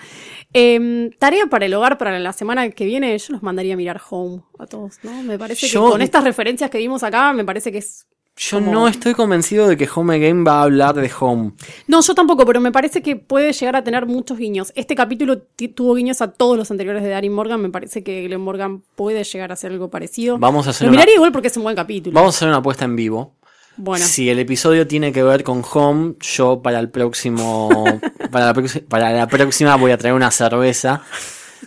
Eh, 0.54 1.10
tarea 1.18 1.46
para 1.46 1.66
el 1.66 1.74
hogar 1.74 1.98
para 1.98 2.18
la 2.18 2.32
semana 2.32 2.70
que 2.70 2.84
viene, 2.86 3.18
yo 3.18 3.32
los 3.32 3.42
mandaría 3.42 3.74
a 3.74 3.76
mirar 3.76 4.00
Home 4.10 4.42
a 4.58 4.66
todos, 4.66 4.98
¿no? 5.02 5.22
Me 5.22 5.38
parece 5.38 5.66
Yo- 5.66 5.84
que 5.86 5.90
con 5.92 6.02
estas 6.02 6.24
referencias 6.24 6.70
que 6.70 6.78
vimos 6.78 7.02
acá, 7.02 7.32
me 7.32 7.44
parece 7.44 7.70
que 7.72 7.78
es... 7.78 8.06
Yo 8.36 8.60
como- 8.60 8.70
no 8.70 8.86
estoy 8.88 9.14
convencido 9.14 9.66
de 9.66 9.76
que 9.76 9.88
Home 9.92 10.14
Again 10.14 10.44
va 10.46 10.60
a 10.60 10.62
hablar 10.62 10.94
de 10.94 11.10
Home. 11.18 11.52
No, 11.88 12.00
yo 12.00 12.14
tampoco, 12.14 12.46
pero 12.46 12.60
me 12.60 12.70
parece 12.70 13.02
que 13.02 13.16
puede 13.16 13.52
llegar 13.52 13.74
a 13.74 13.82
tener 13.82 14.06
muchos 14.06 14.38
guiños. 14.38 14.72
Este 14.76 14.94
capítulo 14.94 15.42
tuvo 15.74 15.94
guiños 15.96 16.22
a 16.22 16.30
todos 16.30 16.56
los 16.56 16.70
anteriores 16.70 17.02
de 17.02 17.08
Darin 17.08 17.32
Morgan, 17.32 17.60
me 17.60 17.70
parece 17.70 18.04
que 18.04 18.22
Glenn 18.22 18.40
Morgan 18.40 18.84
puede 18.94 19.24
llegar 19.24 19.50
a 19.50 19.54
hacer 19.54 19.72
algo 19.72 19.90
parecido. 19.90 20.38
Vamos 20.38 20.68
a 20.68 20.70
hacer 20.70 20.86
Lo 20.86 20.90
una- 20.92 20.98
miraría 21.00 21.16
igual 21.16 21.32
porque 21.32 21.48
es 21.48 21.56
un 21.56 21.64
buen 21.64 21.74
capítulo. 21.74 22.14
Vamos 22.14 22.34
a 22.34 22.38
hacer 22.38 22.46
una 22.48 22.58
apuesta 22.58 22.84
en 22.84 22.94
vivo. 22.94 23.34
Bueno. 23.78 24.04
Si 24.04 24.28
el 24.28 24.40
episodio 24.40 24.86
tiene 24.86 25.12
que 25.12 25.22
ver 25.22 25.44
con 25.44 25.64
Home, 25.72 26.14
yo 26.20 26.60
para 26.62 26.80
el 26.80 26.90
próximo. 26.90 27.84
para, 28.30 28.52
la 28.52 28.70
para 28.88 29.12
la 29.12 29.26
próxima 29.28 29.76
voy 29.76 29.92
a 29.92 29.98
traer 29.98 30.14
una 30.14 30.30
cerveza 30.30 31.02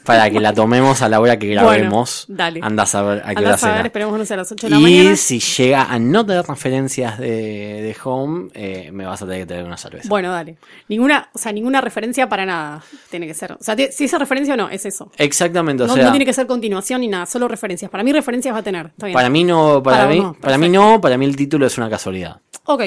para 0.06 0.30
que 0.30 0.40
la 0.40 0.54
tomemos 0.54 1.02
a 1.02 1.10
la 1.10 1.20
hora 1.20 1.38
que 1.38 1.48
grabemos. 1.48 2.26
Bueno, 2.28 2.38
dale. 2.38 2.60
Anda 2.64 2.84
a 2.84 2.86
saber 2.86 3.22
a 3.26 3.36
qué 3.36 3.42
hora 3.44 3.54
a 3.56 3.58
será. 3.58 3.82
esperemos 3.82 4.18
no 4.18 4.26
sea 4.26 4.36
a 4.36 4.38
las 4.38 4.52
8 4.52 4.68
de 4.68 4.70
la 4.72 4.78
Y 4.80 4.82
mañana. 4.82 5.16
si 5.16 5.40
llega 5.40 5.84
a 5.84 6.00
no 6.00 6.26
tener 6.26 6.46
referencias 6.46 7.20
de, 7.20 7.28
de 7.28 7.96
Home, 8.04 8.50
eh, 8.54 8.90
me 8.92 9.06
vas 9.06 9.22
a 9.22 9.26
tener 9.26 9.42
que 9.42 9.46
traer 9.48 9.66
una 9.66 9.78
cerveza. 9.78 10.10
Bueno, 10.10 10.32
dale. 10.32 10.58
Ninguna, 10.88 11.30
o 11.34 11.38
sea, 11.38 11.52
ninguna 11.52 11.82
referencia 11.82 12.28
para 12.30 12.46
nada 12.46 12.84
tiene 13.10 13.28
que 13.28 13.34
ser. 13.34 13.54
O 13.54 13.58
sea, 13.60 13.76
si 13.92 14.06
esa 14.06 14.18
referencia 14.18 14.54
o 14.54 14.58
no, 14.58 14.70
es 14.70 14.86
eso. 14.86 15.12
Exactamente, 15.18 15.84
o 15.84 15.88
no, 15.88 15.94
sea. 15.94 16.06
no 16.06 16.12
tiene 16.12 16.26
que 16.26 16.34
ser 16.34 16.48
continuación 16.48 17.02
ni 17.02 17.08
nada, 17.08 17.26
solo 17.26 17.48
referencias. 17.48 17.90
Para 17.92 18.04
mí 18.04 18.12
referencias 18.12 18.54
va 18.54 18.60
a 18.60 18.64
tener. 18.64 18.88
Está 18.88 19.08
bien. 19.08 19.14
Para 19.14 19.30
mí 19.30 19.44
no, 19.44 19.82
para, 19.84 19.98
Para 19.98 20.10
mí, 20.10 20.20
no, 20.20 20.34
para 20.34 20.58
mí 20.58 20.70
no, 20.70 21.02
para 21.02 21.18
mí 21.18 21.26
el 21.26 21.36
título 21.36 21.66
es 21.66 21.78
una 21.78 21.90
casualidad. 21.90 22.40
Ok. 22.66 22.84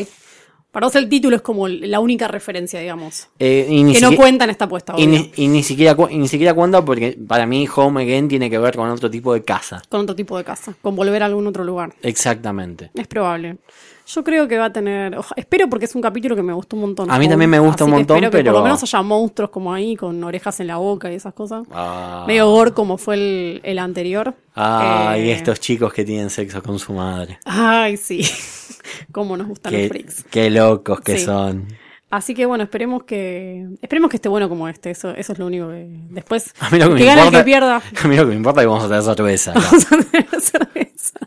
Para 0.75 0.89
vos 0.89 0.97
el 0.97 1.09
título 1.09 1.37
es 1.37 1.43
como 1.43 1.69
la 1.69 2.01
única 2.01 2.27
referencia, 2.27 2.81
digamos. 2.81 3.29
Eh, 3.39 3.65
y 3.71 3.93
Que 3.93 4.01
no 4.01 4.17
cuenta 4.17 4.43
en 4.43 4.51
esta 4.51 4.65
apuesta, 4.65 4.95
Y 4.99 5.07
ni, 5.07 5.31
y 5.37 5.47
ni 5.47 5.63
siquiera 5.63 5.97
y 6.11 6.19
ni 6.19 6.27
siquiera 6.27 6.53
cuenta 6.53 6.85
porque 6.85 7.17
para 7.29 7.47
mí 7.47 7.69
Home 7.77 8.03
Again 8.03 8.27
tiene 8.27 8.51
que 8.51 8.59
ver 8.59 8.75
con 8.75 8.91
otro 8.91 9.09
tipo 9.09 9.33
de 9.33 9.45
casa. 9.45 9.83
Con 9.89 10.01
otro 10.01 10.17
tipo 10.17 10.37
de 10.37 10.43
casa. 10.43 10.75
Con 10.83 10.97
volver 10.97 11.23
a 11.23 11.27
algún 11.27 11.47
otro 11.47 11.63
lugar. 11.63 11.95
Exactamente. 12.03 12.91
Es 12.93 13.07
probable. 13.07 13.59
Yo 14.07 14.23
creo 14.23 14.47
que 14.47 14.59
va 14.59 14.67
a 14.67 14.73
tener. 14.73 15.17
oja- 15.17 15.35
espero 15.37 15.69
porque 15.71 15.87
es 15.87 15.95
un 15.95 16.03
capítulo 16.03 16.37
que 16.37 16.43
me 16.43 16.53
gustó 16.53 16.77
un 16.77 16.83
montón. 16.83 17.11
A 17.11 17.19
mí 17.19 17.27
también 17.29 17.49
me 17.51 17.59
gusta 17.59 17.85
un 17.85 17.91
que 17.93 17.97
montón, 17.97 18.17
espero 18.19 18.31
que 18.31 18.37
pero- 18.39 18.53
por 18.53 18.59
lo 18.61 18.65
menos 18.65 18.83
haya 18.83 19.03
monstruos 19.03 19.51
como 19.51 19.73
ahí, 19.73 19.97
con 19.97 20.23
orejas 20.23 20.61
en 20.61 20.67
la 20.67 20.77
boca 20.77 21.11
y 21.11 21.15
esas 21.15 21.33
cosas. 21.33 21.67
Ah, 21.73 22.25
Medio 22.27 22.51
gore 22.51 22.73
como 22.73 22.99
fue 22.99 23.15
el, 23.15 23.61
el 23.65 23.79
anterior. 23.79 24.35
ah, 24.57 25.17
y 25.19 25.31
estos 25.31 25.59
chicos 25.61 25.93
que 25.93 26.05
tienen 26.05 26.29
sexo 26.31 26.63
con 26.63 26.79
su 26.79 26.93
madre. 26.93 27.39
Ay, 27.47 27.97
sí. 27.97 28.23
Cómo 29.13 29.37
nos 29.37 29.47
gustan 29.49 29.73
los 29.73 29.89
freaks. 29.89 30.25
qué 30.31 30.51
locos 30.51 31.01
que 31.01 31.19
Sí. 31.19 31.25
son. 31.25 31.67
Así 32.11 32.33
que 32.35 32.47
bueno, 32.47 32.63
esperemos 32.63 33.03
que 33.03 33.67
esperemos 33.83 34.09
que 34.11 34.19
esté 34.19 34.29
bueno 34.29 34.49
como 34.49 34.69
este. 34.69 34.91
Eso, 34.91 35.11
eso 35.11 35.33
es 35.33 35.39
lo 35.39 35.47
único 35.47 35.69
que. 35.69 35.87
Después. 36.11 36.53
A 36.61 36.71
mí 36.71 36.79
lo 36.79 36.89
que 36.91 36.95
me 36.95 37.05
gane 37.07 37.23
el 37.27 37.31
que 37.33 37.43
pierda. 37.43 37.83
a 38.05 38.07
mí 38.07 38.15
lo 38.17 38.23
que 38.23 38.29
me 38.29 38.35
importa 38.37 38.61
es 38.61 38.65
que 38.65 38.69
vamos 38.69 38.85
a 38.85 38.89
tener 38.89 39.03
cerveza. 39.03 39.51
acá. 39.51 39.61
Vamos 39.71 39.87
a 39.87 39.97
tener 39.97 40.41
cerveza. 40.41 41.19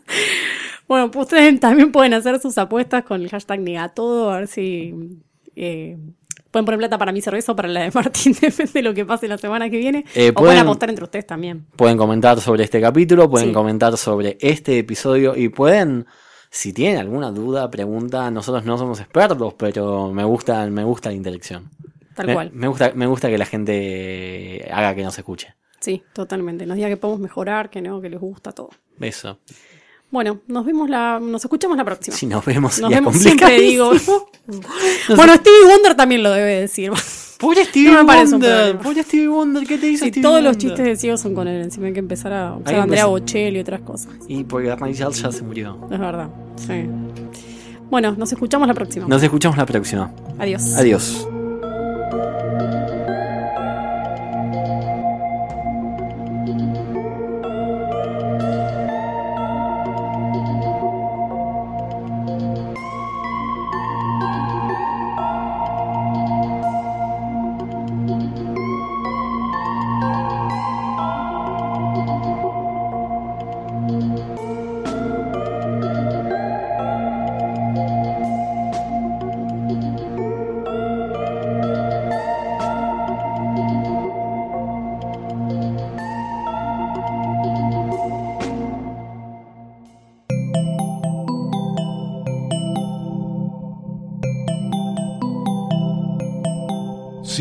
Bueno, 0.88 1.12
pues 1.12 1.24
ustedes 1.26 1.60
también 1.60 1.92
pueden 1.92 2.14
hacer 2.14 2.40
sus 2.40 2.58
apuestas 2.58 3.04
con 3.04 3.22
el 3.22 3.30
hashtag 3.30 3.60
Negatodo, 3.60 4.32
a 4.32 4.40
ver 4.40 4.48
si 4.48 4.94
eh, 5.56 5.98
pueden 6.52 6.66
poner 6.66 6.78
plata 6.80 6.98
para 6.98 7.12
mi 7.12 7.22
cerveza 7.22 7.52
o 7.52 7.56
para 7.56 7.68
la 7.68 7.82
de 7.82 7.92
Martín, 7.94 8.34
depende 8.40 8.72
de 8.74 8.82
lo 8.82 8.94
que 8.94 9.06
pase 9.06 9.28
la 9.28 9.38
semana 9.38 9.70
que 9.70 9.78
viene. 9.78 10.06
Eh, 10.16 10.30
o 10.30 10.34
pueden 10.34 10.34
pueden- 10.34 10.60
apostar 10.60 10.90
entre 10.90 11.04
ustedes 11.04 11.28
también. 11.28 11.66
Pueden 11.76 11.98
comentar 11.98 12.40
sobre 12.40 12.64
este 12.64 12.80
capítulo, 12.82 13.30
pueden 13.30 13.50
Sí. 13.50 13.54
comentar 13.54 13.98
sobre 13.98 14.38
este 14.40 14.78
episodio 14.80 15.36
y 15.36 15.50
pueden, 15.50 16.06
si 16.50 16.72
tienen 16.74 17.00
alguna 17.00 17.32
duda, 17.32 17.70
pregunta, 17.70 18.32
nosotros 18.32 18.64
no 18.66 18.78
somos 18.78 19.00
expertos, 19.02 19.54
pero 19.56 20.12
me 20.14 20.24
gusta, 20.24 20.66
me 20.68 20.84
gusta 20.84 21.10
la 21.10 21.16
interacción. 21.16 21.70
Tal 22.16 22.28
me, 22.28 22.34
cual. 22.34 22.52
Me 22.54 22.68
gusta, 22.68 22.92
me 22.96 23.06
gusta 23.06 23.30
que 23.30 23.38
la 23.38 23.46
gente 23.46 24.68
haga 24.72 24.96
que 24.96 25.04
nos 25.04 25.18
escuche. 25.18 25.54
Sí, 25.80 26.02
totalmente. 26.14 26.66
Nos 26.66 26.76
diga 26.78 26.88
que 26.90 26.98
podemos 26.98 27.20
mejorar, 27.22 27.70
que 27.70 27.82
no, 27.82 28.02
que 28.02 28.10
les 28.10 28.20
gusta 28.20 28.52
todo. 28.52 28.70
Eso. 29.00 29.38
Bueno, 30.10 30.40
nos 30.48 30.66
vemos 30.66 30.90
la, 30.90 31.20
nos 31.20 31.44
escuchamos 31.44 31.78
la 31.78 31.84
próxima. 31.84 32.16
Si 32.16 32.26
nos 32.26 32.46
vemos, 32.46 32.80
Nos 32.80 32.90
vemos, 32.90 33.18
siempre 33.18 33.60
digo. 33.60 33.90
bueno, 35.16 35.34
Stevie 35.36 35.66
Wonder 35.70 35.96
también 35.96 36.24
lo 36.24 36.32
debe 36.32 36.62
decir. 36.62 36.92
Pobre 37.38 37.66
Stevie 37.66 37.92
No 37.92 38.06
Wonder. 38.06 38.78
Pobre 38.78 39.04
Stevie 39.04 39.28
Wonder, 39.28 39.68
¿qué 39.68 39.78
te 39.78 39.88
hizo 39.88 40.06
Sí, 40.06 40.12
Stevie 40.12 40.24
todos 40.24 40.42
los 40.42 40.58
chistes 40.58 40.86
de 40.86 40.96
ciego 40.96 41.18
son 41.18 41.36
con 41.36 41.48
él. 41.48 41.62
Encima 41.62 41.88
hay 41.88 41.94
que 41.94 42.00
empezar 42.00 42.32
a 42.32 42.54
a 42.54 42.56
Andrea. 42.56 43.06
Bocelli 43.06 43.58
y 43.58 43.62
otras 43.62 43.82
cosas. 43.82 44.14
Y 44.30 44.46
porque 44.46 44.74
Rachel 44.74 45.12
ya 45.14 45.32
se 45.32 45.44
murió. 45.44 45.78
Es 45.92 46.00
verdad. 46.00 46.30
Sí. 46.56 46.86
Bueno, 47.90 48.16
nos 48.18 48.32
escuchamos 48.32 48.68
la 48.68 48.74
próxima. 48.74 49.08
Nos 49.08 49.22
escuchamos 49.22 49.58
la 49.58 49.66
próxima. 49.66 50.12
Adiós. 50.40 50.74
Adiós. 50.78 51.28